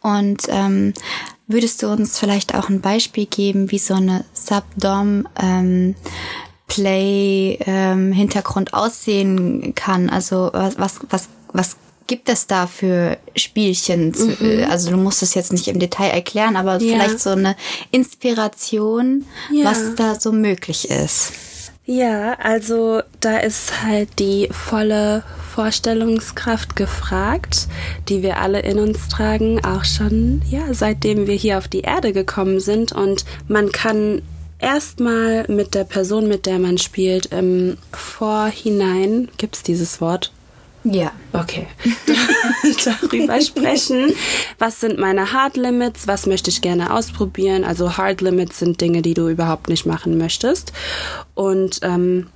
Und 0.00 0.42
ähm, 0.48 0.94
würdest 1.46 1.82
du 1.82 1.88
uns 1.88 2.18
vielleicht 2.18 2.54
auch 2.54 2.68
ein 2.68 2.80
Beispiel 2.80 3.26
geben, 3.26 3.70
wie 3.70 3.78
so 3.78 3.94
eine 3.94 4.24
Subdom 4.32 5.28
ähm, 5.40 5.94
Play 6.66 7.58
ähm, 7.66 8.12
Hintergrund 8.12 8.74
aussehen 8.74 9.74
kann. 9.74 10.08
Also 10.08 10.50
was 10.52 10.76
was 10.76 11.00
was 11.10 11.28
was 11.52 11.76
gibt 12.06 12.28
es 12.28 12.46
da 12.46 12.66
für 12.66 13.18
Spielchen? 13.36 14.14
Mhm. 14.16 14.66
Also 14.68 14.90
du 14.90 14.96
musst 14.96 15.22
es 15.22 15.34
jetzt 15.34 15.52
nicht 15.52 15.68
im 15.68 15.78
Detail 15.78 16.10
erklären, 16.10 16.56
aber 16.56 16.80
ja. 16.80 16.94
vielleicht 16.94 17.20
so 17.20 17.30
eine 17.30 17.56
Inspiration, 17.90 19.24
ja. 19.52 19.64
was 19.64 19.94
da 19.96 20.18
so 20.18 20.32
möglich 20.32 20.90
ist. 20.90 21.32
Ja, 21.86 22.34
also 22.38 23.02
da 23.20 23.38
ist 23.38 23.82
halt 23.82 24.18
die 24.18 24.48
volle 24.50 25.22
Vorstellungskraft 25.54 26.76
gefragt, 26.76 27.68
die 28.08 28.22
wir 28.22 28.38
alle 28.38 28.60
in 28.60 28.78
uns 28.78 29.08
tragen, 29.08 29.62
auch 29.64 29.84
schon, 29.84 30.40
ja, 30.48 30.72
seitdem 30.72 31.26
wir 31.26 31.34
hier 31.34 31.58
auf 31.58 31.68
die 31.68 31.82
Erde 31.82 32.14
gekommen 32.14 32.58
sind. 32.58 32.92
Und 32.92 33.26
man 33.48 33.70
kann 33.70 34.22
erstmal 34.58 35.44
mit 35.48 35.74
der 35.74 35.84
Person, 35.84 36.26
mit 36.26 36.46
der 36.46 36.58
man 36.58 36.78
spielt, 36.78 37.26
im 37.26 37.76
Vorhinein, 37.92 39.28
gibt 39.36 39.56
es 39.56 39.62
dieses 39.62 40.00
Wort? 40.00 40.32
Ja. 40.84 41.12
Okay. 41.32 41.66
Darüber 42.84 43.40
sprechen. 43.40 44.12
Was 44.58 44.80
sind 44.80 44.98
meine 44.98 45.32
Hard 45.32 45.56
Limits? 45.56 46.06
Was 46.06 46.26
möchte 46.26 46.50
ich 46.50 46.60
gerne 46.60 46.92
ausprobieren? 46.92 47.64
Also 47.64 47.96
Hard 47.96 48.20
Limits 48.20 48.58
sind 48.58 48.80
Dinge, 48.80 49.00
die 49.00 49.14
du 49.14 49.28
überhaupt 49.28 49.68
nicht 49.68 49.86
machen 49.86 50.18
möchtest. 50.18 50.72
Und 51.34 51.80
ähm, 51.82 52.26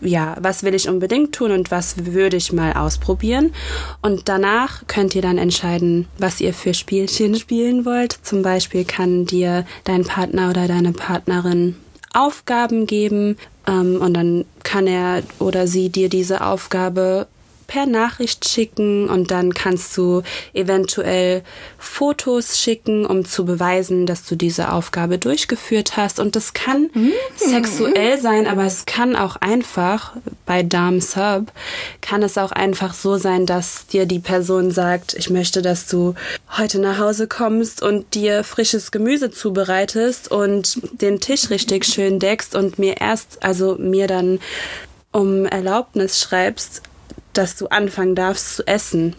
ja, 0.00 0.36
was 0.40 0.62
will 0.62 0.74
ich 0.74 0.88
unbedingt 0.88 1.34
tun 1.34 1.50
und 1.50 1.70
was 1.70 2.06
würde 2.06 2.36
ich 2.36 2.52
mal 2.52 2.72
ausprobieren. 2.72 3.52
Und 4.00 4.28
danach 4.28 4.86
könnt 4.86 5.14
ihr 5.14 5.22
dann 5.22 5.38
entscheiden, 5.38 6.08
was 6.18 6.40
ihr 6.40 6.54
für 6.54 6.72
Spielchen 6.72 7.34
spielen 7.38 7.84
wollt. 7.84 8.12
Zum 8.22 8.42
Beispiel 8.42 8.84
kann 8.84 9.26
dir 9.26 9.66
dein 9.84 10.04
Partner 10.04 10.50
oder 10.50 10.66
deine 10.66 10.92
Partnerin 10.92 11.76
Aufgaben 12.14 12.86
geben 12.86 13.36
ähm, 13.66 14.00
und 14.00 14.14
dann 14.14 14.46
kann 14.62 14.86
er 14.86 15.22
oder 15.38 15.66
sie 15.66 15.90
dir 15.90 16.08
diese 16.08 16.40
Aufgabe 16.40 17.26
per 17.66 17.86
Nachricht 17.86 18.48
schicken 18.48 19.08
und 19.08 19.30
dann 19.30 19.54
kannst 19.54 19.96
du 19.96 20.22
eventuell 20.52 21.42
Fotos 21.78 22.58
schicken, 22.58 23.06
um 23.06 23.24
zu 23.24 23.44
beweisen, 23.44 24.06
dass 24.06 24.24
du 24.24 24.36
diese 24.36 24.72
Aufgabe 24.72 25.18
durchgeführt 25.18 25.96
hast. 25.96 26.20
Und 26.20 26.36
das 26.36 26.52
kann 26.52 26.90
mhm. 26.92 27.12
sexuell 27.36 28.20
sein, 28.20 28.46
aber 28.46 28.64
es 28.64 28.86
kann 28.86 29.16
auch 29.16 29.36
einfach, 29.36 30.16
bei 30.44 30.62
Dame 30.62 31.00
Sub, 31.00 31.52
kann 32.00 32.22
es 32.22 32.38
auch 32.38 32.52
einfach 32.52 32.94
so 32.94 33.16
sein, 33.16 33.46
dass 33.46 33.86
dir 33.86 34.06
die 34.06 34.20
Person 34.20 34.70
sagt, 34.70 35.14
ich 35.14 35.30
möchte, 35.30 35.62
dass 35.62 35.86
du 35.86 36.14
heute 36.56 36.78
nach 36.78 36.98
Hause 36.98 37.26
kommst 37.26 37.82
und 37.82 38.14
dir 38.14 38.44
frisches 38.44 38.90
Gemüse 38.90 39.30
zubereitest 39.30 40.30
und 40.30 40.80
den 41.00 41.20
Tisch 41.20 41.50
richtig 41.50 41.84
schön 41.84 42.18
deckst 42.18 42.54
und 42.54 42.78
mir 42.78 43.00
erst, 43.00 43.42
also 43.42 43.76
mir 43.78 44.06
dann 44.06 44.40
um 45.12 45.46
Erlaubnis 45.46 46.20
schreibst, 46.20 46.82
dass 47.38 47.56
du 47.56 47.66
anfangen 47.68 48.14
darfst 48.14 48.56
zu 48.56 48.66
essen. 48.66 49.14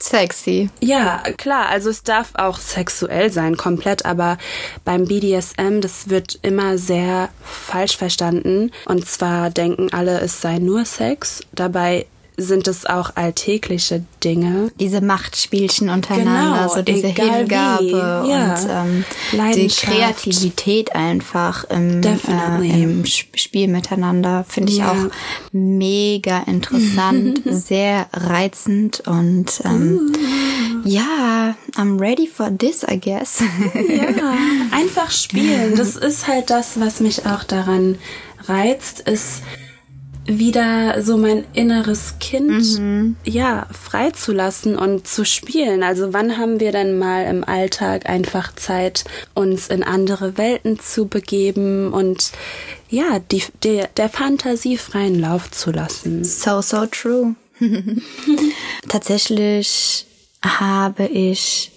Sexy. 0.00 0.68
Ja, 0.80 1.22
klar, 1.38 1.68
also 1.68 1.88
es 1.88 2.02
darf 2.02 2.32
auch 2.34 2.58
sexuell 2.58 3.30
sein, 3.30 3.56
komplett, 3.56 4.04
aber 4.04 4.38
beim 4.84 5.06
BDSM, 5.06 5.80
das 5.80 6.10
wird 6.10 6.38
immer 6.42 6.76
sehr 6.78 7.30
falsch 7.42 7.96
verstanden. 7.96 8.70
Und 8.86 9.06
zwar 9.06 9.50
denken 9.50 9.92
alle, 9.92 10.20
es 10.20 10.40
sei 10.40 10.58
nur 10.58 10.84
Sex. 10.84 11.42
Dabei 11.52 12.06
sind 12.36 12.66
es 12.66 12.84
auch 12.84 13.12
alltägliche 13.14 14.04
Dinge. 14.24 14.72
Diese 14.80 15.00
Machtspielchen 15.00 15.88
untereinander, 15.88 16.62
genau, 16.62 16.74
so 16.74 16.82
diese 16.82 17.08
Hingabe 17.08 18.26
ja. 18.28 18.54
und 18.54 19.04
ähm, 19.34 19.52
die 19.54 19.68
Kreativität 19.68 20.94
einfach 20.96 21.64
im, 21.70 22.02
äh, 22.02 22.82
im 22.82 23.04
Spiel 23.06 23.68
miteinander 23.68 24.44
finde 24.48 24.72
ich 24.72 24.78
ja. 24.78 24.90
auch 24.90 25.10
mega 25.52 26.40
interessant, 26.40 27.42
sehr 27.50 28.08
reizend 28.12 29.02
und 29.06 29.60
ähm, 29.64 30.12
uh. 30.12 30.88
ja, 30.88 31.54
I'm 31.76 32.00
ready 32.00 32.26
for 32.26 32.50
this, 32.56 32.82
I 32.82 32.98
guess. 32.98 33.42
ja, 33.74 34.34
einfach 34.72 35.10
spielen. 35.10 35.76
Das 35.76 35.94
ist 35.94 36.26
halt 36.26 36.50
das, 36.50 36.80
was 36.80 36.98
mich 36.98 37.26
auch 37.26 37.44
daran 37.44 37.96
reizt, 38.48 39.00
ist 39.00 39.42
wieder 40.26 41.02
so 41.02 41.16
mein 41.16 41.44
inneres 41.52 42.18
Kind 42.18 42.78
mhm. 42.78 43.16
ja 43.24 43.66
freizulassen 43.70 44.76
und 44.76 45.06
zu 45.06 45.24
spielen. 45.24 45.82
Also 45.82 46.12
wann 46.12 46.38
haben 46.38 46.60
wir 46.60 46.72
denn 46.72 46.98
mal 46.98 47.24
im 47.26 47.44
Alltag 47.44 48.08
einfach 48.08 48.54
Zeit, 48.54 49.04
uns 49.34 49.68
in 49.68 49.82
andere 49.82 50.38
Welten 50.38 50.78
zu 50.78 51.06
begeben 51.06 51.92
und 51.92 52.32
ja, 52.88 53.18
die, 53.18 53.42
der, 53.62 53.88
der 53.88 54.08
Fantasie 54.08 54.76
freien 54.76 55.18
Lauf 55.18 55.50
zu 55.50 55.70
lassen. 55.70 56.24
So, 56.24 56.60
so 56.60 56.86
true. 56.86 57.34
Tatsächlich 58.88 60.06
habe 60.42 61.06
ich 61.06 61.70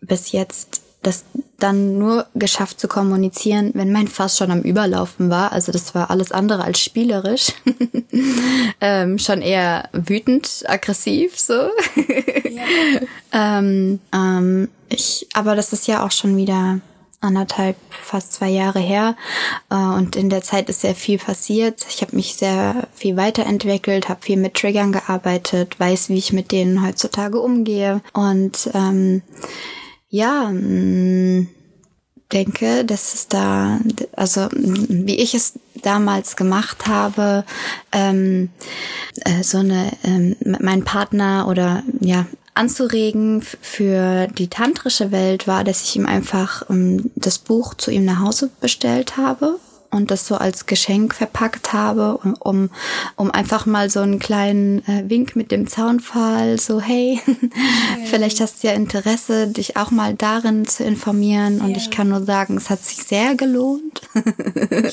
bis 0.00 0.32
jetzt 0.32 0.82
das 1.08 1.24
dann 1.58 1.98
nur 1.98 2.26
geschafft 2.34 2.78
zu 2.78 2.86
kommunizieren, 2.86 3.72
wenn 3.74 3.90
mein 3.90 4.06
Fass 4.08 4.36
schon 4.36 4.50
am 4.50 4.60
Überlaufen 4.60 5.30
war. 5.30 5.52
Also 5.52 5.72
das 5.72 5.94
war 5.94 6.10
alles 6.10 6.30
andere 6.30 6.62
als 6.62 6.80
spielerisch. 6.80 7.52
ähm, 8.80 9.18
schon 9.18 9.42
eher 9.42 9.88
wütend, 9.92 10.64
aggressiv 10.66 11.38
so. 11.38 11.70
ähm, 13.32 13.98
ähm, 14.14 14.68
ich, 14.88 15.26
aber 15.32 15.56
das 15.56 15.72
ist 15.72 15.88
ja 15.88 16.04
auch 16.04 16.12
schon 16.12 16.36
wieder 16.36 16.80
anderthalb, 17.20 17.76
fast 17.90 18.34
zwei 18.34 18.50
Jahre 18.50 18.78
her. 18.78 19.16
Äh, 19.70 19.74
und 19.74 20.14
in 20.14 20.30
der 20.30 20.42
Zeit 20.42 20.68
ist 20.68 20.82
sehr 20.82 20.94
viel 20.94 21.18
passiert. 21.18 21.86
Ich 21.88 22.02
habe 22.02 22.14
mich 22.14 22.34
sehr 22.34 22.86
viel 22.94 23.16
weiterentwickelt, 23.16 24.08
habe 24.08 24.22
viel 24.22 24.36
mit 24.36 24.54
Triggern 24.54 24.92
gearbeitet, 24.92 25.80
weiß, 25.80 26.10
wie 26.10 26.18
ich 26.18 26.32
mit 26.32 26.52
denen 26.52 26.86
heutzutage 26.86 27.40
umgehe. 27.40 28.00
Und 28.12 28.70
ähm, 28.74 29.22
ja, 30.08 30.50
mm, 30.50 31.48
denke, 32.32 32.84
dass 32.84 33.14
es 33.14 33.28
da, 33.28 33.80
also 34.12 34.48
wie 34.52 35.16
ich 35.16 35.34
es 35.34 35.54
damals 35.82 36.36
gemacht 36.36 36.86
habe, 36.86 37.44
ähm, 37.92 38.50
äh, 39.24 39.42
so 39.42 39.58
eine, 39.58 39.92
ähm, 40.04 40.36
mein 40.60 40.84
Partner 40.84 41.46
oder 41.48 41.82
ja, 42.00 42.26
anzuregen 42.54 43.42
für 43.42 44.26
die 44.26 44.48
tantrische 44.48 45.12
Welt 45.12 45.46
war, 45.46 45.64
dass 45.64 45.84
ich 45.84 45.96
ihm 45.96 46.06
einfach 46.06 46.68
ähm, 46.68 47.10
das 47.14 47.38
Buch 47.38 47.74
zu 47.74 47.90
ihm 47.90 48.04
nach 48.04 48.20
Hause 48.20 48.50
bestellt 48.60 49.16
habe 49.16 49.58
und 49.90 50.10
das 50.10 50.26
so 50.26 50.36
als 50.36 50.66
Geschenk 50.66 51.14
verpackt 51.14 51.72
habe, 51.72 52.18
um, 52.40 52.70
um 53.16 53.30
einfach 53.30 53.64
mal 53.64 53.88
so 53.88 54.00
einen 54.00 54.18
kleinen 54.18 54.86
äh, 54.86 55.08
Wink 55.08 55.34
mit 55.34 55.50
dem 55.50 55.66
Zaunpfahl, 55.66 56.58
so 56.60 56.80
hey, 56.80 57.20
vielleicht 58.06 58.40
hast 58.40 58.62
du 58.62 58.68
ja 58.68 58.74
Interesse, 58.74 59.48
dich 59.48 59.76
auch 59.76 59.90
mal 59.90 60.14
darin 60.14 60.66
zu 60.66 60.84
informieren. 60.84 61.60
Und 61.60 61.70
ja. 61.70 61.76
ich 61.78 61.90
kann 61.90 62.10
nur 62.10 62.22
sagen, 62.24 62.56
es 62.56 62.68
hat 62.68 62.84
sich 62.84 62.98
sehr 62.98 63.34
gelohnt. 63.34 64.02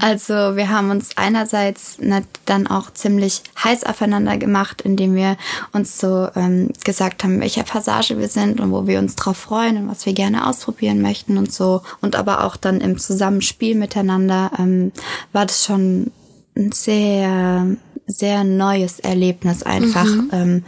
also 0.00 0.34
wir 0.34 0.68
haben 0.68 0.90
uns 0.90 1.16
einerseits 1.16 1.98
dann 2.44 2.66
auch 2.68 2.92
ziemlich 2.92 3.42
heiß 3.62 3.84
aufeinander 3.84 4.36
gemacht, 4.36 4.82
indem 4.82 5.16
wir 5.16 5.36
uns 5.72 5.98
so 5.98 6.28
ähm, 6.36 6.70
gesagt 6.84 7.24
haben, 7.24 7.40
welcher 7.40 7.64
Passage 7.64 8.18
wir 8.18 8.28
sind 8.28 8.60
und 8.60 8.70
wo 8.70 8.86
wir 8.86 9.00
uns 9.00 9.16
drauf 9.16 9.36
freuen 9.36 9.78
und 9.78 9.88
was 9.88 10.06
wir 10.06 10.12
gerne 10.12 10.46
ausprobieren 10.46 11.02
möchten 11.02 11.38
und 11.38 11.52
so. 11.52 11.82
Und 12.00 12.14
aber 12.14 12.44
auch 12.44 12.56
dann 12.56 12.80
im 12.80 12.98
Zusammenspiel 12.98 13.74
miteinander 13.74 14.27
miteinander, 14.28 14.50
ähm, 14.58 14.92
war 15.32 15.46
das 15.46 15.64
schon 15.64 16.10
ein 16.56 16.72
sehr, 16.72 17.76
sehr 18.06 18.44
neues 18.44 19.00
Erlebnis 19.00 19.62
einfach. 19.62 20.06
Mhm. 20.06 20.30
Ähm, 20.32 20.64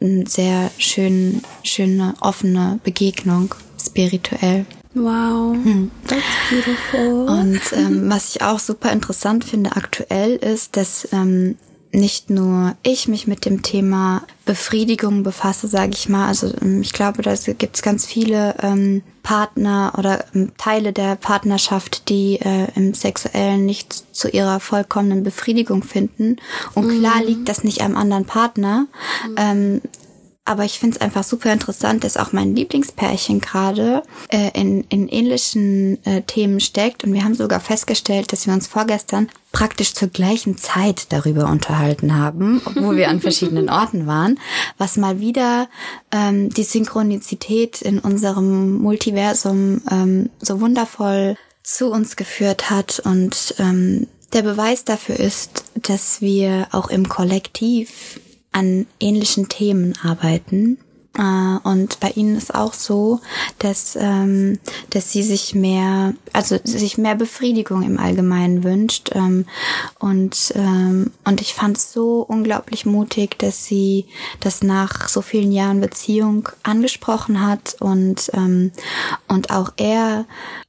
eine 0.00 0.26
sehr 0.26 0.70
schön, 0.78 1.42
schöne, 1.62 2.14
offene 2.20 2.78
Begegnung, 2.84 3.54
spirituell. 3.80 4.66
Wow, 4.92 5.54
hm. 5.54 5.90
that's 6.08 6.24
beautiful. 6.50 7.28
Und 7.28 7.60
ähm, 7.74 8.04
was 8.10 8.34
ich 8.34 8.42
auch 8.42 8.58
super 8.58 8.90
interessant 8.90 9.44
finde 9.44 9.76
aktuell 9.76 10.34
ist, 10.34 10.76
dass 10.76 11.06
ähm, 11.12 11.56
nicht 11.92 12.30
nur 12.30 12.76
ich 12.82 13.08
mich 13.08 13.26
mit 13.26 13.44
dem 13.44 13.62
Thema 13.62 14.22
Befriedigung 14.44 15.22
befasse, 15.22 15.66
sage 15.66 15.92
ich 15.94 16.08
mal. 16.08 16.28
Also 16.28 16.52
ähm, 16.60 16.82
ich 16.82 16.92
glaube, 16.92 17.22
da 17.22 17.34
gibt 17.34 17.76
es 17.76 17.82
ganz 17.82 18.06
viele 18.06 18.54
ähm, 18.62 19.02
Partner 19.22 19.92
oder 19.98 20.24
ähm, 20.34 20.52
Teile 20.56 20.92
der 20.92 21.16
Partnerschaft, 21.16 22.08
die 22.08 22.36
äh, 22.40 22.68
im 22.76 22.94
Sexuellen 22.94 23.66
nicht 23.66 23.92
zu 24.14 24.28
ihrer 24.28 24.60
vollkommenen 24.60 25.24
Befriedigung 25.24 25.82
finden. 25.82 26.36
Und 26.74 26.88
klar 26.98 27.20
mhm. 27.20 27.26
liegt 27.26 27.48
das 27.48 27.64
nicht 27.64 27.82
am 27.82 27.96
anderen 27.96 28.24
Partner. 28.24 28.86
Mhm. 29.28 29.34
Ähm, 29.36 29.80
aber 30.50 30.64
ich 30.64 30.80
finde 30.80 30.96
es 30.96 31.00
einfach 31.00 31.22
super 31.22 31.52
interessant, 31.52 32.02
dass 32.02 32.16
auch 32.16 32.32
mein 32.32 32.56
Lieblingspärchen 32.56 33.40
gerade 33.40 34.02
äh, 34.30 34.50
in, 34.52 34.82
in 34.88 35.06
ähnlichen 35.06 36.04
äh, 36.04 36.22
Themen 36.22 36.58
steckt. 36.58 37.04
Und 37.04 37.12
wir 37.12 37.22
haben 37.22 37.36
sogar 37.36 37.60
festgestellt, 37.60 38.32
dass 38.32 38.48
wir 38.48 38.52
uns 38.52 38.66
vorgestern 38.66 39.28
praktisch 39.52 39.94
zur 39.94 40.08
gleichen 40.08 40.58
Zeit 40.58 41.12
darüber 41.12 41.48
unterhalten 41.48 42.16
haben, 42.18 42.60
obwohl 42.64 42.96
wir 42.96 43.10
an 43.10 43.20
verschiedenen 43.20 43.70
Orten 43.70 44.08
waren, 44.08 44.40
was 44.76 44.96
mal 44.96 45.20
wieder 45.20 45.68
ähm, 46.10 46.50
die 46.50 46.64
Synchronizität 46.64 47.80
in 47.80 48.00
unserem 48.00 48.74
Multiversum 48.78 49.82
ähm, 49.88 50.30
so 50.40 50.60
wundervoll 50.60 51.36
zu 51.62 51.92
uns 51.92 52.16
geführt 52.16 52.70
hat 52.70 53.00
und 53.04 53.54
ähm, 53.60 54.08
der 54.32 54.42
Beweis 54.42 54.84
dafür 54.84 55.20
ist, 55.20 55.62
dass 55.76 56.20
wir 56.20 56.66
auch 56.72 56.88
im 56.90 57.08
Kollektiv 57.08 58.18
an 58.52 58.86
ähnlichen 58.98 59.48
Themen 59.48 59.94
arbeiten. 60.02 60.78
Äh, 61.18 61.68
und 61.68 61.98
bei 62.00 62.10
ihnen 62.10 62.36
ist 62.36 62.54
auch 62.54 62.72
so, 62.72 63.20
dass, 63.58 63.96
ähm, 64.00 64.58
dass 64.90 65.10
sie 65.12 65.22
sich 65.22 65.54
mehr, 65.54 66.14
also 66.32 66.56
sich 66.62 66.98
mehr 66.98 67.16
Befriedigung 67.16 67.82
im 67.82 67.98
Allgemeinen 67.98 68.62
wünscht. 68.62 69.10
Ähm, 69.14 69.46
und, 69.98 70.52
ähm, 70.54 71.10
und 71.24 71.40
ich 71.40 71.54
fand 71.54 71.78
es 71.78 71.92
so 71.92 72.20
unglaublich 72.22 72.86
mutig, 72.86 73.38
dass 73.38 73.64
sie 73.66 74.06
das 74.38 74.62
nach 74.62 75.08
so 75.08 75.20
vielen 75.20 75.52
Jahren 75.52 75.80
Beziehung 75.80 76.48
angesprochen 76.62 77.44
hat 77.44 77.76
und, 77.80 78.30
und 79.28 79.50
auch 79.50 79.72
er 79.76 80.26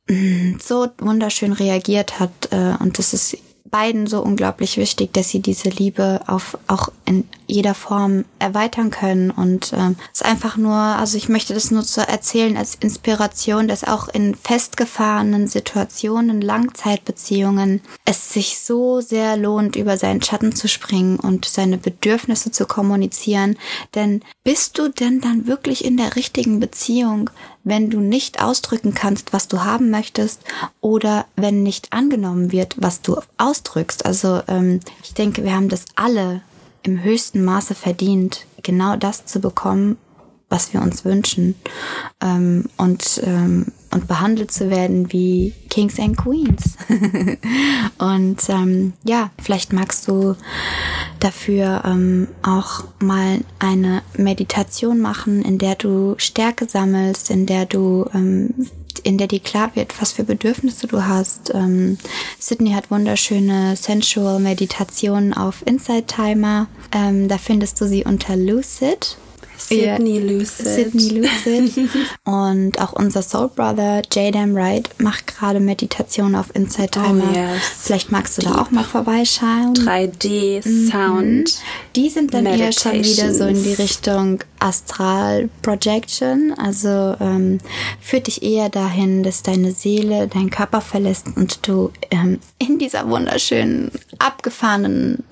mm, 0.10 0.56
so 0.60 0.88
wunderschön 1.00 1.54
reagiert 1.54 2.20
hat. 2.20 2.32
Äh, 2.52 2.76
und 2.80 2.98
das 2.98 3.14
ist 3.14 3.38
beiden 3.72 4.06
so 4.06 4.22
unglaublich 4.22 4.78
wichtig, 4.78 5.14
dass 5.14 5.30
sie 5.30 5.40
diese 5.40 5.70
Liebe 5.70 6.22
auf 6.28 6.58
auch 6.68 6.90
in 7.06 7.28
jeder 7.48 7.74
Form 7.74 8.26
erweitern 8.40 8.92
können. 8.92 9.32
Und 9.32 9.74
ähm, 9.74 9.96
es 10.14 10.22
ist 10.22 10.26
einfach 10.26 10.58
nur, 10.58 10.76
also 10.76 11.18
ich 11.18 11.30
möchte 11.30 11.54
das 11.54 11.72
nur 11.72 11.84
zu 11.84 12.08
erzählen 12.08 12.58
als 12.58 12.76
Inspiration, 12.76 13.68
dass 13.68 13.84
auch 13.84 14.10
in 14.10 14.36
festgefahrenen 14.36 15.48
Situationen, 15.48 16.42
Langzeitbeziehungen 16.42 17.82
es 18.06 18.34
sich 18.34 18.60
so 18.60 19.02
sehr 19.02 19.38
lohnt, 19.38 19.76
über 19.76 19.98
seinen 19.98 20.22
Schatten 20.22 20.54
zu 20.54 20.68
springen 20.68 21.20
und 21.20 21.46
seine 21.46 21.78
Bedürfnisse 21.78 22.52
zu 22.52 22.66
kommunizieren, 22.66 23.58
denn 23.96 24.22
bist 24.44 24.78
du 24.78 24.90
denn 24.90 25.22
dann 25.22 25.48
wirklich 25.48 25.84
in 25.86 25.98
der 25.98 26.16
richtigen 26.16 26.60
Beziehung, 26.60 27.30
wenn 27.64 27.90
du 27.90 28.00
nicht 28.00 28.42
ausdrücken 28.42 28.94
kannst, 28.94 29.34
was 29.34 29.48
du 29.48 29.64
haben 29.64 29.92
möchtest 29.92 30.42
oder 30.80 31.26
wenn 31.36 31.64
nicht 31.64 31.94
angenommen 31.94 32.52
wird, 32.52 32.76
was 32.78 33.02
du 33.02 33.20
ausdrückst. 33.38 34.06
Also 34.06 34.42
ähm, 34.48 34.80
ich 35.04 35.14
denke, 35.14 35.44
wir 35.44 35.54
haben 35.54 35.70
das 35.70 35.86
alle 35.96 36.42
im 36.84 37.04
höchsten 37.04 37.44
Maße 37.44 37.76
verdient, 37.76 38.46
genau 38.64 38.96
das 38.96 39.26
zu 39.26 39.40
bekommen, 39.40 39.98
was 40.50 40.74
wir 40.74 40.82
uns 40.82 41.06
wünschen 41.06 41.56
ähm, 42.22 42.66
und 42.78 43.22
ähm, 43.24 43.68
und 43.92 44.08
behandelt 44.08 44.52
zu 44.52 44.70
werden 44.70 45.12
wie 45.12 45.54
Kings 45.70 46.00
and 46.00 46.18
Queens. 46.18 46.78
und 47.98 48.38
ähm, 48.50 48.94
ja, 49.04 49.30
vielleicht 49.42 49.74
magst 49.74 50.08
du 50.08 50.36
dafür 51.20 51.84
ähm, 51.86 52.28
auch 52.42 52.86
mal 53.00 53.40
eine 53.60 54.02
Meditation 54.18 55.00
machen, 55.00 55.42
in 55.42 55.58
der 55.58 55.76
du 55.76 56.16
Stärke 56.18 56.68
sammelst, 56.68 57.30
in 57.30 57.46
der 57.46 57.66
du 57.66 58.06
ähm, 58.14 58.54
in 59.04 59.18
der 59.18 59.28
dir 59.28 59.40
klar 59.40 59.72
wird, 59.76 60.00
was 60.02 60.12
für 60.12 60.24
Bedürfnisse 60.24 60.88
du 60.88 61.06
hast. 61.06 61.52
Ähm, 61.54 61.98
Sydney 62.40 62.72
hat 62.72 62.92
wunderschöne 62.92 63.76
Sensual 63.76 64.40
Meditationen 64.40 65.34
auf 65.34 65.64
Inside 65.66 66.06
Timer. 66.06 66.68
Ähm, 66.92 67.28
da 67.28 67.38
findest 67.38 67.80
du 67.82 67.88
sie 67.88 68.04
unter 68.04 68.36
Lucid. 68.36 69.18
Sydney 69.68 70.20
Lucid. 70.20 70.68
Sydney 70.68 71.10
Lucid. 71.20 71.90
und 72.26 72.80
auch 72.80 72.94
unser 72.94 73.22
Soul 73.22 73.50
Brother 73.50 74.02
Jadam 74.12 74.56
Wright 74.56 74.90
macht 75.00 75.28
gerade 75.28 75.60
Meditation 75.60 76.36
auf 76.36 76.54
Inside 76.54 76.90
oh, 76.98 77.04
Timer. 77.04 77.24
Oh, 77.30 77.36
yes. 77.36 77.62
Vielleicht 77.82 78.12
magst 78.12 78.38
du 78.38 78.42
Deep. 78.42 78.52
da 78.52 78.62
auch 78.62 78.72
mal 78.72 78.84
vorbeischauen. 78.84 79.74
3D 79.76 80.62
Sound. 80.90 81.44
Mhm. 81.44 81.46
Die 81.96 82.10
sind 82.10 82.34
dann 82.34 82.46
eher 82.46 82.72
schon 82.72 82.94
wieder 82.94 83.34
so 83.34 83.46
in 83.46 83.64
die 83.64 83.74
Richtung 83.74 84.44
Astral 84.60 85.50
Projection. 85.62 86.54
Also 86.58 87.16
ähm, 87.20 87.60
führt 88.00 88.28
dich 88.28 88.44
eher 88.44 88.70
dahin, 88.70 89.24
dass 89.24 89.44
deine 89.44 89.72
Seele 89.72 90.28
deinen 90.28 90.50
Körper 90.50 90.82
verlässt 90.82 91.28
und 91.36 91.68
du 91.68 91.92
ähm, 92.10 92.40
in 92.58 92.80
dieser 92.80 93.10
wunderschönen, 93.10 93.92
abgefahrenen 94.20 95.24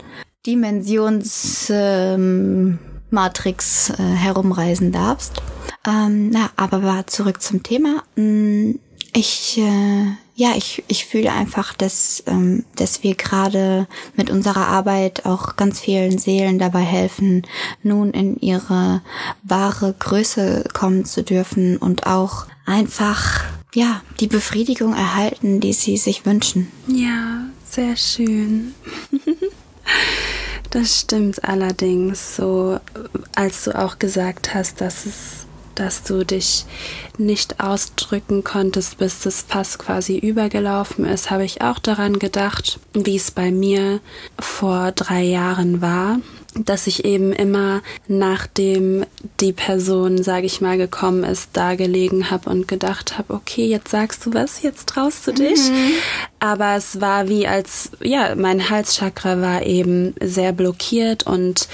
Dimensions 0.46 1.68
ähm, 1.70 2.80
Matrix 3.12 3.90
äh, 3.92 3.96
herumreisen 4.04 4.92
darfst. 4.92 5.42
Ähm, 5.88 6.30
na, 6.30 6.50
aber 6.56 7.08
zurück 7.08 7.42
zum 7.42 7.64
Thema. 7.64 8.04
Mm, 8.16 8.76
ich, 9.14 9.58
äh, 9.58 10.06
ja, 10.36 10.52
ich, 10.56 10.84
ich 10.88 11.06
fühle 11.06 11.32
einfach, 11.32 11.74
dass, 11.74 12.24
ähm, 12.28 12.64
dass 12.76 13.04
wir 13.04 13.16
gerade 13.16 13.88
mit 14.16 14.30
unserer 14.30 14.68
Arbeit 14.68 15.26
auch 15.26 15.56
ganz 15.56 15.80
vielen 15.80 16.20
Seelen 16.20 16.60
dabei 16.60 16.82
helfen, 16.82 17.44
nun 17.82 18.12
in 18.12 18.38
ihre 18.40 19.02
wahre 19.44 19.94
Größe 19.98 20.66
kommen 20.74 21.06
zu 21.06 21.24
dürfen 21.24 21.78
und 21.78 22.06
auch 22.08 22.46
einfach, 22.66 23.44
ja, 23.74 24.02
die 24.20 24.28
Befriedigung 24.28 24.94
erhalten, 24.94 25.60
die 25.60 25.74
sie 25.74 25.98
sich 25.98 26.26
wünschen. 26.26 26.72
Ja, 26.88 27.46
sehr 27.68 27.98
schön. 27.98 28.76
Das 30.72 31.00
stimmt 31.00 31.44
allerdings. 31.44 32.36
So, 32.36 32.80
als 33.36 33.64
du 33.64 33.78
auch 33.78 34.00
gesagt 34.00 34.54
hast, 34.54 34.82
dass 34.82 35.06
es 35.06 35.46
dass 35.76 36.04
du 36.04 36.26
dich 36.26 36.66
nicht 37.18 37.62
ausdrücken 37.62 38.44
konntest, 38.44 38.98
bis 38.98 39.22
das 39.22 39.42
Fass 39.42 39.80
quasi 39.80 40.18
übergelaufen 40.18 41.06
ist, 41.06 41.32
habe 41.32 41.46
ich 41.46 41.62
auch 41.62 41.80
daran 41.80 42.20
gedacht, 42.20 42.82
wie 42.92 43.16
es 43.16 43.32
bei 43.32 43.50
mir 43.50 44.02
vor 44.38 44.92
drei 44.92 45.24
Jahren 45.24 45.82
war 45.82 46.20
dass 46.56 46.88
ich 46.88 47.06
eben 47.06 47.32
immer 47.32 47.82
nachdem 48.08 49.06
die 49.40 49.54
Person, 49.54 50.24
sage 50.24 50.46
ich 50.46 50.62
mal, 50.62 50.78
gekommen 50.78 51.24
ist, 51.24 51.52
da 51.54 51.76
gelegen 51.76 52.32
habe 52.32 52.50
und 52.50 52.68
gedacht 52.68 53.18
habe, 53.18 53.34
okay, 53.34 53.66
jetzt 53.68 53.92
sagst 53.92 54.26
du 54.26 54.34
was, 54.34 54.62
jetzt 54.62 54.90
traust 54.90 55.28
du 55.28 55.32
dich. 55.32 55.70
Mhm. 55.70 55.92
Aber 56.40 56.76
es 56.76 57.02
war 57.02 57.28
wie 57.28 57.48
als, 57.48 57.92
ja, 58.02 58.36
mein 58.36 58.70
Halschakra 58.70 59.42
war 59.42 59.64
eben 59.64 60.16
sehr 60.22 60.52
blockiert 60.52 61.24
und 61.24 61.68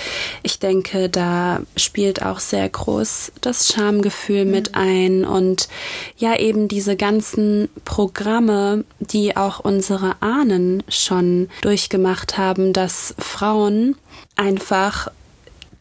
ich 0.43 0.59
denke, 0.59 1.09
da 1.09 1.61
spielt 1.77 2.23
auch 2.23 2.39
sehr 2.39 2.67
groß 2.67 3.31
das 3.41 3.69
Schamgefühl 3.69 4.45
mhm. 4.45 4.51
mit 4.51 4.75
ein 4.75 5.25
und 5.25 5.69
ja, 6.17 6.38
eben 6.38 6.67
diese 6.67 6.95
ganzen 6.95 7.69
Programme, 7.85 8.83
die 8.99 9.38
auch 9.38 9.59
unsere 9.59 10.15
Ahnen 10.21 10.83
schon 10.89 11.49
durchgemacht 11.61 12.38
haben, 12.38 12.73
dass 12.73 13.15
Frauen 13.19 13.95
einfach 14.36 15.10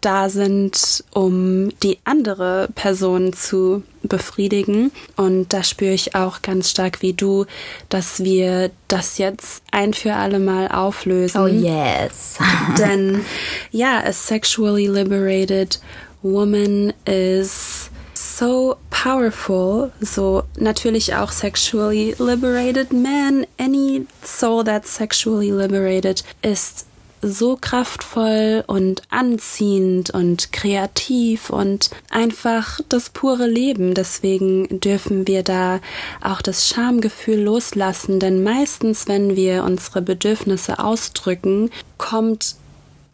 da 0.05 0.29
sind, 0.29 1.03
um 1.13 1.71
die 1.83 1.99
andere 2.05 2.69
Person 2.75 3.33
zu 3.33 3.83
befriedigen. 4.03 4.93
Und 5.17 5.53
da 5.53 5.63
spüre 5.63 5.95
ich 5.95 6.15
auch 6.15 6.43
ganz 6.43 6.71
stark 6.71 7.01
wie 7.01 7.15
du, 7.15 7.47
dass 7.89 8.23
wir 8.23 8.71
das 8.89 9.19
jetzt 9.19 9.63
ein 9.71 9.95
für 9.95 10.15
alle 10.15 10.41
Mal 10.41 10.69
auflösen. 10.69 11.41
Oh 11.41 11.47
yes. 11.47 12.37
Denn 12.79 13.25
ja, 13.71 14.03
a 14.05 14.13
sexually 14.13 14.87
liberated 14.87 15.81
woman 16.23 16.93
is 17.07 17.91
so 18.15 18.77
powerful. 18.91 19.91
So 20.01 20.43
natürlich 20.59 21.15
auch 21.15 21.33
sexually 21.33 22.15
liberated 22.19 22.93
man. 22.93 23.47
Any 23.59 24.07
soul 24.23 24.65
that's 24.65 24.95
sexually 24.95 25.51
liberated 25.51 26.25
ist 26.43 26.87
so 27.27 27.57
kraftvoll 27.61 28.65
und 28.67 29.03
anziehend 29.11 30.11
und 30.11 30.53
kreativ 30.53 31.51
und 31.51 31.91
einfach 32.11 32.81
das 32.89 33.11
pure 33.11 33.47
Leben. 33.47 33.95
Deswegen 33.95 34.81
dürfen 34.81 35.27
wir 35.27 35.43
da 35.43 35.81
auch 36.21 36.43
das 36.43 36.69
Schamgefühl 36.69 37.41
loslassen, 37.41 38.21
denn 38.21 38.43
meistens, 38.43 39.09
wenn 39.09 39.37
wir 39.37 39.65
unsere 39.65 40.03
Bedürfnisse 40.03 40.79
ausdrücken, 40.79 41.71
kommt 41.99 42.57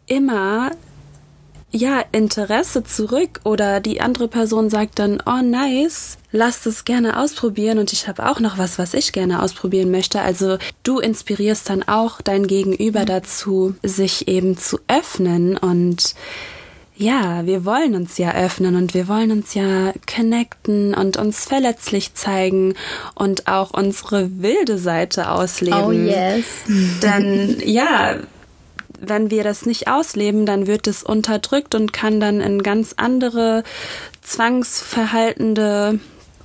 immer 0.07 0.71
ja, 1.71 2.03
Interesse 2.11 2.83
zurück 2.83 3.39
oder 3.45 3.79
die 3.79 4.01
andere 4.01 4.27
Person 4.27 4.69
sagt 4.69 4.99
dann, 4.99 5.21
oh 5.25 5.41
nice, 5.41 6.17
lass 6.31 6.63
das 6.63 6.83
gerne 6.83 7.17
ausprobieren 7.17 7.79
und 7.79 7.93
ich 7.93 8.07
habe 8.07 8.29
auch 8.29 8.39
noch 8.39 8.57
was, 8.57 8.77
was 8.77 8.93
ich 8.93 9.13
gerne 9.13 9.41
ausprobieren 9.41 9.89
möchte. 9.89 10.21
Also 10.21 10.57
du 10.83 10.99
inspirierst 10.99 11.69
dann 11.69 11.83
auch 11.83 12.21
dein 12.21 12.45
Gegenüber 12.45 13.01
mhm. 13.01 13.05
dazu, 13.05 13.75
sich 13.83 14.27
eben 14.27 14.57
zu 14.57 14.79
öffnen 14.87 15.57
und 15.57 16.15
ja, 16.97 17.47
wir 17.47 17.65
wollen 17.65 17.95
uns 17.95 18.17
ja 18.19 18.35
öffnen 18.35 18.75
und 18.75 18.93
wir 18.93 19.07
wollen 19.07 19.31
uns 19.31 19.55
ja 19.55 19.91
connecten 20.13 20.93
und 20.93 21.17
uns 21.17 21.45
verletzlich 21.45 22.13
zeigen 22.13 22.75
und 23.15 23.47
auch 23.47 23.71
unsere 23.71 24.41
wilde 24.41 24.77
Seite 24.77 25.31
ausleben. 25.31 25.83
Oh 25.83 25.91
yes. 25.91 26.45
Denn 27.01 27.59
ja, 27.65 28.17
wenn 29.01 29.31
wir 29.31 29.43
das 29.43 29.65
nicht 29.65 29.87
ausleben, 29.87 30.45
dann 30.45 30.67
wird 30.67 30.87
es 30.87 31.03
unterdrückt 31.03 31.75
und 31.75 31.91
kann 31.91 32.19
dann 32.19 32.39
in 32.39 32.61
ganz 32.63 32.93
andere 32.97 33.63
zwangsverhaltende 34.21 35.99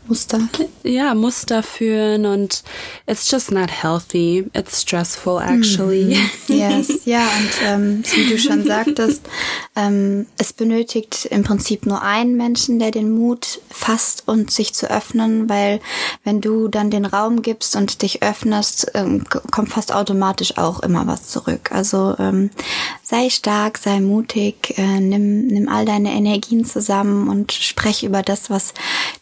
Muster. 0.08 0.40
Ja, 0.82 1.14
Muster 1.14 1.62
führen 1.62 2.26
und 2.26 2.62
it's 3.06 3.30
just 3.30 3.50
not 3.50 3.70
healthy. 3.70 4.44
It's 4.54 4.82
stressful 4.82 5.40
actually. 5.40 6.16
Mm. 6.48 6.52
Yes, 6.52 6.88
ja, 7.04 7.22
und 7.22 7.50
ähm, 7.64 8.02
wie 8.14 8.30
du 8.30 8.38
schon 8.38 8.64
sagtest, 8.64 9.22
ähm, 9.74 10.26
es 10.38 10.52
benötigt 10.52 11.26
im 11.30 11.42
Prinzip 11.42 11.86
nur 11.86 12.02
einen 12.02 12.36
Menschen, 12.36 12.78
der 12.78 12.90
den 12.90 13.10
Mut 13.10 13.60
fasst 13.70 14.24
und 14.26 14.50
sich 14.50 14.74
zu 14.74 14.90
öffnen, 14.90 15.48
weil 15.48 15.80
wenn 16.24 16.40
du 16.40 16.68
dann 16.68 16.90
den 16.90 17.04
Raum 17.04 17.42
gibst 17.42 17.76
und 17.76 18.02
dich 18.02 18.22
öffnest, 18.22 18.90
ähm, 18.94 19.24
kommt 19.50 19.70
fast 19.70 19.92
automatisch 19.92 20.56
auch 20.58 20.80
immer 20.80 21.06
was 21.06 21.28
zurück. 21.28 21.72
Also 21.72 22.14
ähm, 22.18 22.50
sei 23.02 23.30
stark, 23.30 23.78
sei 23.78 24.00
mutig, 24.00 24.76
äh, 24.78 25.00
nimm, 25.00 25.46
nimm 25.46 25.68
all 25.68 25.84
deine 25.84 26.12
Energien 26.12 26.64
zusammen 26.64 27.28
und 27.28 27.52
sprech 27.52 28.02
über 28.02 28.22
das, 28.22 28.50
was 28.50 28.74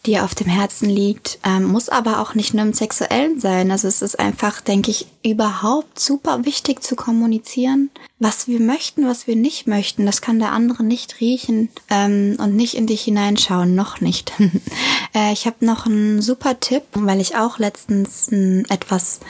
dir 0.05 0.23
auf 0.23 0.35
dem 0.35 0.47
Herzen 0.47 0.74
Herzen 0.75 0.89
liegt, 0.89 1.39
ähm, 1.45 1.65
muss 1.65 1.87
aber 1.87 2.19
auch 2.19 2.35
nicht 2.35 2.53
nur 2.53 2.63
im 2.63 2.73
Sexuellen 2.73 3.39
sein. 3.39 3.71
Also 3.71 3.87
es 3.87 4.01
ist 4.01 4.19
einfach, 4.19 4.59
denke 4.59 4.91
ich, 4.91 5.07
überhaupt 5.23 5.99
super 5.99 6.43
wichtig 6.43 6.83
zu 6.83 6.95
kommunizieren, 6.95 7.89
was 8.19 8.47
wir 8.47 8.59
möchten, 8.59 9.07
was 9.07 9.25
wir 9.25 9.37
nicht 9.37 9.67
möchten. 9.67 10.05
Das 10.05 10.21
kann 10.21 10.39
der 10.39 10.51
andere 10.51 10.83
nicht 10.83 11.21
riechen 11.21 11.69
ähm, 11.89 12.35
und 12.39 12.55
nicht 12.55 12.73
in 12.73 12.87
dich 12.87 13.03
hineinschauen, 13.03 13.73
noch 13.73 14.01
nicht. 14.01 14.33
äh, 15.15 15.31
ich 15.31 15.45
habe 15.45 15.65
noch 15.65 15.85
einen 15.85 16.21
super 16.21 16.59
Tipp, 16.59 16.83
weil 16.93 17.21
ich 17.21 17.37
auch 17.37 17.57
letztens 17.57 18.29
äh, 18.31 18.63
etwas 18.69 19.21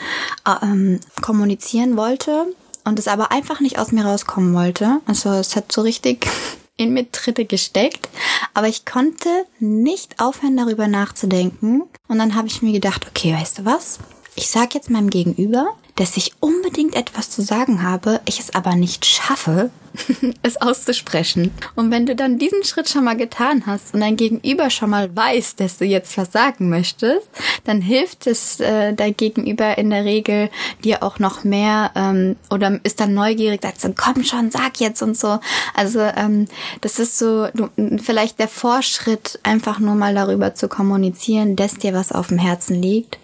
ähm, 0.62 0.98
kommunizieren 1.22 1.96
wollte 1.96 2.46
und 2.84 2.98
es 2.98 3.06
aber 3.06 3.30
einfach 3.30 3.60
nicht 3.60 3.78
aus 3.78 3.92
mir 3.92 4.04
rauskommen 4.04 4.52
wollte. 4.52 5.00
Also 5.06 5.30
es 5.30 5.54
hat 5.54 5.70
so 5.70 5.82
richtig 5.82 6.26
in 6.76 6.92
mir 6.92 7.10
Tritte 7.10 7.44
gesteckt, 7.44 8.08
aber 8.54 8.68
ich 8.68 8.84
konnte 8.84 9.28
nicht 9.58 10.20
aufhören, 10.20 10.56
darüber 10.56 10.88
nachzudenken. 10.88 11.82
Und 12.08 12.18
dann 12.18 12.34
habe 12.34 12.48
ich 12.48 12.62
mir 12.62 12.72
gedacht, 12.72 13.06
okay, 13.08 13.32
weißt 13.32 13.58
du 13.58 13.64
was? 13.64 13.98
Ich 14.34 14.48
sage 14.48 14.70
jetzt 14.74 14.90
meinem 14.90 15.10
Gegenüber, 15.10 15.74
dass 15.96 16.16
ich 16.16 16.32
unbedingt 16.40 16.94
etwas 16.94 17.30
zu 17.30 17.42
sagen 17.42 17.82
habe, 17.82 18.20
ich 18.26 18.38
es 18.38 18.54
aber 18.54 18.76
nicht 18.76 19.06
schaffe, 19.06 19.70
es 20.42 20.60
auszusprechen. 20.60 21.52
Und 21.74 21.90
wenn 21.90 22.04
du 22.04 22.14
dann 22.14 22.38
diesen 22.38 22.64
Schritt 22.64 22.88
schon 22.88 23.04
mal 23.04 23.16
getan 23.16 23.64
hast 23.66 23.94
und 23.94 24.00
dein 24.00 24.16
Gegenüber 24.16 24.68
schon 24.68 24.90
mal 24.90 25.14
weiß, 25.14 25.56
dass 25.56 25.78
du 25.78 25.84
jetzt 25.84 26.16
was 26.18 26.32
sagen 26.32 26.68
möchtest, 26.68 27.26
dann 27.64 27.80
hilft 27.80 28.26
es 28.26 28.60
äh, 28.60 28.92
dein 28.92 29.16
Gegenüber 29.16 29.78
in 29.78 29.90
der 29.90 30.04
Regel 30.04 30.50
dir 30.84 31.02
auch 31.02 31.18
noch 31.18 31.44
mehr 31.44 31.92
ähm, 31.94 32.36
oder 32.50 32.78
ist 32.82 33.00
dann 33.00 33.14
neugierig, 33.14 33.62
sagt 33.62 33.80
so, 33.80 33.92
komm 33.96 34.22
schon, 34.22 34.50
sag 34.50 34.78
jetzt 34.80 35.02
und 35.02 35.16
so. 35.16 35.38
Also 35.74 36.00
ähm, 36.00 36.46
das 36.82 36.98
ist 36.98 37.18
so 37.18 37.48
du, 37.54 37.68
vielleicht 38.02 38.38
der 38.38 38.48
Vorschritt, 38.48 39.38
einfach 39.42 39.78
nur 39.78 39.94
mal 39.94 40.14
darüber 40.14 40.54
zu 40.54 40.68
kommunizieren, 40.68 41.56
dass 41.56 41.78
dir 41.78 41.94
was 41.94 42.12
auf 42.12 42.28
dem 42.28 42.38
Herzen 42.38 42.80
liegt. 42.80 43.18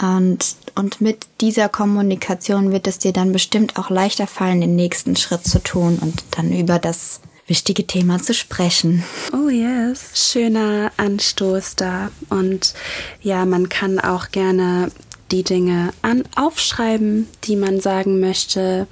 Und, 0.00 0.56
und 0.78 1.00
mit 1.00 1.26
dieser 1.40 1.68
Kommunikation 1.68 2.70
wird 2.70 2.86
es 2.86 2.98
dir 2.98 3.12
dann 3.12 3.32
bestimmt 3.32 3.76
auch 3.76 3.90
leichter 3.90 4.28
fallen, 4.28 4.60
den 4.60 4.76
nächsten 4.76 5.16
Schritt 5.16 5.44
zu 5.44 5.60
tun 5.60 5.98
und 6.00 6.22
dann 6.30 6.52
über 6.52 6.78
das 6.78 7.20
wichtige 7.48 7.86
Thema 7.86 8.22
zu 8.22 8.32
sprechen. 8.32 9.02
Oh 9.32 9.48
yes, 9.48 10.12
schöner 10.14 10.92
Anstoß 10.96 11.74
da. 11.76 12.10
Und 12.30 12.74
ja, 13.22 13.44
man 13.44 13.68
kann 13.68 13.98
auch 13.98 14.30
gerne 14.30 14.92
die 15.32 15.42
Dinge 15.42 15.90
an 16.02 16.24
aufschreiben, 16.36 17.28
die 17.44 17.56
man 17.56 17.80
sagen 17.80 18.20
möchte 18.20 18.86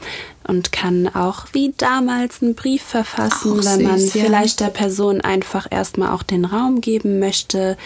und 0.46 0.72
kann 0.72 1.09
auch 1.09 1.46
wie 1.53 1.72
damals 1.77 2.42
einen 2.42 2.55
Brief 2.55 2.83
verfassen, 2.83 3.53
auch 3.53 3.64
wenn 3.64 3.81
süß, 3.81 3.83
man 3.83 4.01
ja. 4.01 4.11
vielleicht 4.11 4.61
der 4.61 4.68
Person 4.68 5.20
einfach 5.20 5.66
erstmal 5.70 6.11
auch 6.11 6.22
den 6.22 6.44
Raum 6.44 6.81
geben 6.81 7.18
möchte, 7.18 7.77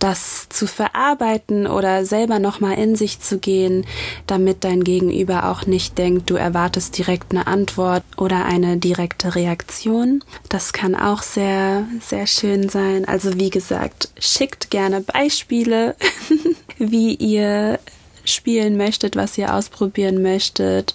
das 0.00 0.48
zu 0.48 0.66
verarbeiten 0.66 1.66
oder 1.66 2.04
selber 2.04 2.38
nochmal 2.38 2.78
in 2.78 2.96
sich 2.96 3.20
zu 3.20 3.38
gehen, 3.38 3.86
damit 4.26 4.64
dein 4.64 4.82
Gegenüber 4.82 5.50
auch 5.50 5.66
nicht 5.66 5.98
denkt, 5.98 6.30
du 6.30 6.34
erwartest 6.34 6.98
direkt 6.98 7.30
eine 7.30 7.46
Antwort 7.46 8.02
oder 8.16 8.46
eine 8.46 8.78
direkte 8.78 9.34
Reaktion. 9.34 10.24
Das 10.48 10.72
kann 10.72 10.96
auch 10.96 11.22
sehr, 11.22 11.86
sehr 12.00 12.26
schön 12.26 12.68
sein. 12.68 13.04
Also 13.04 13.38
wie 13.38 13.50
gesagt, 13.50 14.08
schickt 14.18 14.70
gerne 14.70 15.02
Beispiele, 15.02 15.94
wie 16.78 17.14
ihr 17.14 17.78
spielen 18.24 18.76
möchtet, 18.76 19.16
was 19.16 19.36
ihr 19.38 19.54
ausprobieren 19.54 20.22
möchtet. 20.22 20.94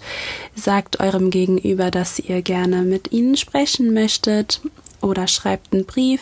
Sagt 0.54 1.00
eurem 1.00 1.30
Gegenüber, 1.30 1.90
dass 1.90 2.18
ihr 2.18 2.42
gerne 2.42 2.82
mit 2.82 3.12
ihnen 3.12 3.36
sprechen 3.36 3.94
möchtet 3.94 4.60
oder 5.00 5.26
schreibt 5.28 5.72
einen 5.72 5.86
Brief. 5.86 6.20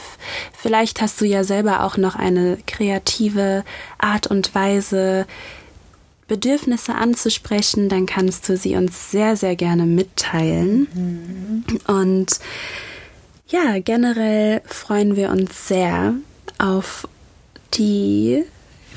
Vielleicht 0.57 1.01
hast 1.01 1.21
du 1.21 1.25
ja 1.25 1.45
selber 1.45 1.85
auch 1.85 1.97
noch 1.97 2.17
eine 2.17 2.59
kreative 2.67 3.65
Art 3.99 4.27
und 4.27 4.55
Weise, 4.55 5.27
Bedürfnisse 6.27 6.95
anzusprechen, 6.95 7.89
dann 7.89 8.07
kannst 8.07 8.49
du 8.49 8.57
sie 8.57 8.77
uns 8.77 9.11
sehr, 9.11 9.37
sehr 9.37 9.57
gerne 9.57 9.85
mitteilen. 9.85 10.89
Mhm. 10.95 11.65
Und 11.87 12.41
ja, 13.49 13.79
generell 13.79 14.63
freuen 14.65 15.17
wir 15.17 15.31
uns 15.31 15.69
sehr 15.69 16.15
auf 16.59 17.07
die 17.75 18.45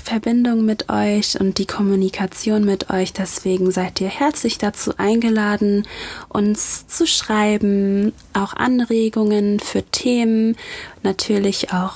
Verbindung 0.07 0.63
mit 0.63 0.89
euch 0.89 1.37
und 1.37 1.57
die 1.57 1.65
Kommunikation 1.65 2.63
mit 2.63 2.89
euch. 2.89 3.11
Deswegen 3.11 3.71
seid 3.71 3.99
ihr 3.99 4.07
herzlich 4.07 4.57
dazu 4.57 4.93
eingeladen, 4.97 5.85
uns 6.29 6.87
zu 6.87 7.05
schreiben, 7.05 8.13
auch 8.31 8.53
Anregungen 8.53 9.59
für 9.59 9.83
Themen, 9.83 10.55
natürlich 11.03 11.73
auch 11.73 11.95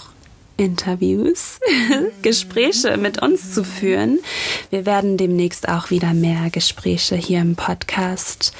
Interviews, 0.58 1.60
Gespräche 2.22 2.98
mit 2.98 3.22
uns 3.22 3.54
zu 3.54 3.64
führen. 3.64 4.20
Wir 4.72 4.86
werden 4.86 5.16
demnächst 5.16 5.70
auch 5.70 5.90
wieder 5.90 6.14
mehr 6.14 6.50
Gespräche 6.52 7.16
hier 7.16 7.40
im 7.40 7.56
Podcast 7.56 8.52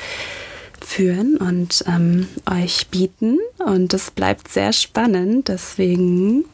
führen 0.80 1.36
und 1.36 1.84
ähm, 1.88 2.30
euch 2.50 2.88
bieten. 2.88 3.38
Und 3.60 3.94
es 3.94 4.12
bleibt 4.12 4.48
sehr 4.48 4.72
spannend. 4.72 5.50
Deswegen 5.50 6.46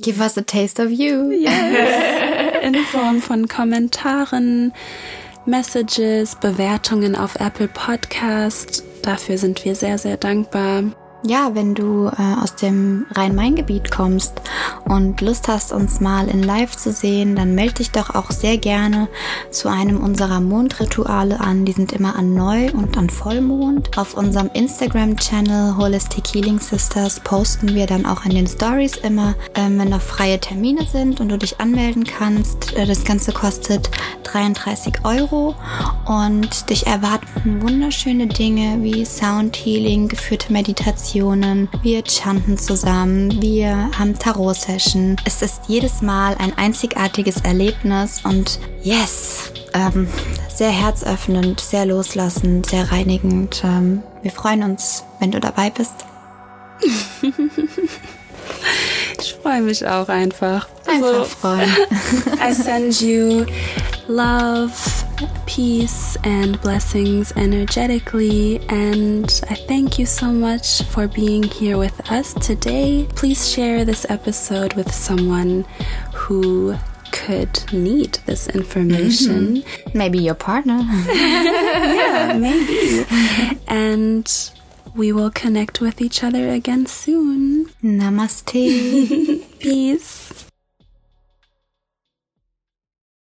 Give 0.00 0.20
us 0.20 0.36
a 0.36 0.42
taste 0.42 0.80
of 0.80 0.90
you. 0.90 1.30
Yes. 1.30 2.18
In 2.62 2.76
Form 2.76 3.20
von 3.20 3.48
Kommentaren, 3.48 4.72
Messages, 5.46 6.36
Bewertungen 6.36 7.16
auf 7.16 7.34
Apple 7.34 7.66
Podcast. 7.66 8.84
Dafür 9.02 9.36
sind 9.36 9.64
wir 9.64 9.74
sehr, 9.74 9.98
sehr 9.98 10.16
dankbar. 10.16 10.84
Ja, 11.24 11.54
wenn 11.54 11.74
du 11.74 12.08
äh, 12.08 12.42
aus 12.42 12.56
dem 12.56 13.06
Rhein-Main-Gebiet 13.12 13.92
kommst 13.92 14.42
und 14.84 15.20
Lust 15.20 15.46
hast, 15.46 15.72
uns 15.72 16.00
mal 16.00 16.26
in 16.26 16.42
Live 16.42 16.76
zu 16.76 16.90
sehen, 16.90 17.36
dann 17.36 17.54
melde 17.54 17.74
dich 17.74 17.92
doch 17.92 18.16
auch 18.16 18.32
sehr 18.32 18.58
gerne 18.58 19.06
zu 19.52 19.68
einem 19.68 20.02
unserer 20.02 20.40
Mondrituale 20.40 21.38
an. 21.38 21.64
Die 21.64 21.70
sind 21.70 21.92
immer 21.92 22.16
an 22.16 22.34
Neu- 22.34 22.72
und 22.72 22.98
an 22.98 23.08
Vollmond. 23.08 23.96
Auf 23.96 24.14
unserem 24.14 24.50
Instagram-Channel 24.52 25.76
Holistic 25.76 26.34
Healing 26.34 26.58
Sisters 26.58 27.20
posten 27.20 27.72
wir 27.72 27.86
dann 27.86 28.04
auch 28.04 28.24
in 28.24 28.34
den 28.34 28.48
Stories 28.48 28.96
immer, 28.96 29.36
ähm, 29.54 29.78
wenn 29.78 29.90
noch 29.90 30.02
freie 30.02 30.40
Termine 30.40 30.84
sind 30.86 31.20
und 31.20 31.28
du 31.28 31.38
dich 31.38 31.60
anmelden 31.60 32.02
kannst. 32.02 32.76
Äh, 32.76 32.84
das 32.84 33.04
Ganze 33.04 33.30
kostet 33.30 33.90
33 34.24 35.04
Euro 35.04 35.54
und 36.04 36.68
dich 36.68 36.88
erwarten 36.88 37.62
wunderschöne 37.62 38.26
Dinge 38.26 38.82
wie 38.82 39.04
Sound 39.04 39.56
Healing, 39.56 40.08
geführte 40.08 40.52
Meditation, 40.52 41.11
Meditationen, 41.12 41.68
wir 41.82 42.02
chanten 42.06 42.56
zusammen, 42.56 43.42
wir 43.42 43.90
haben 43.98 44.18
Tarot-Session. 44.18 45.16
Es 45.26 45.42
ist 45.42 45.64
jedes 45.68 46.00
Mal 46.00 46.34
ein 46.38 46.56
einzigartiges 46.56 47.42
Erlebnis 47.42 48.22
und 48.24 48.58
yes, 48.82 49.52
ähm, 49.74 50.08
sehr 50.48 50.70
herzöffnend, 50.70 51.60
sehr 51.60 51.84
loslassend, 51.84 52.64
sehr 52.64 52.90
reinigend. 52.90 53.62
Ähm, 53.62 54.02
wir 54.22 54.30
freuen 54.30 54.62
uns, 54.62 55.04
wenn 55.20 55.30
du 55.30 55.38
dabei 55.38 55.68
bist. 55.68 55.92
ich 59.20 59.34
freue 59.34 59.60
mich 59.60 59.86
auch 59.86 60.08
einfach. 60.08 60.66
Einfach 60.86 61.12
so, 61.12 61.24
freuen. 61.24 61.70
I 62.42 62.54
send 62.54 63.02
you 63.02 63.44
love. 64.08 64.72
Peace 65.46 66.16
and 66.24 66.60
blessings 66.60 67.32
energetically. 67.36 68.60
And 68.68 69.24
I 69.48 69.54
thank 69.54 69.98
you 69.98 70.06
so 70.06 70.26
much 70.26 70.82
for 70.84 71.08
being 71.08 71.42
here 71.42 71.78
with 71.78 72.10
us 72.10 72.34
today. 72.34 73.06
Please 73.14 73.50
share 73.50 73.84
this 73.84 74.06
episode 74.08 74.74
with 74.74 74.92
someone 74.92 75.64
who 76.14 76.76
could 77.12 77.72
need 77.72 78.14
this 78.26 78.48
information. 78.48 79.56
Mm-hmm. 79.56 79.98
Maybe 79.98 80.18
your 80.18 80.34
partner. 80.34 80.78
yeah, 81.06 82.36
maybe. 82.38 83.06
And 83.68 84.50
we 84.94 85.12
will 85.12 85.30
connect 85.30 85.80
with 85.80 86.00
each 86.00 86.22
other 86.22 86.48
again 86.50 86.86
soon. 86.86 87.66
Namaste. 87.82 88.52
Peace. 89.58 90.21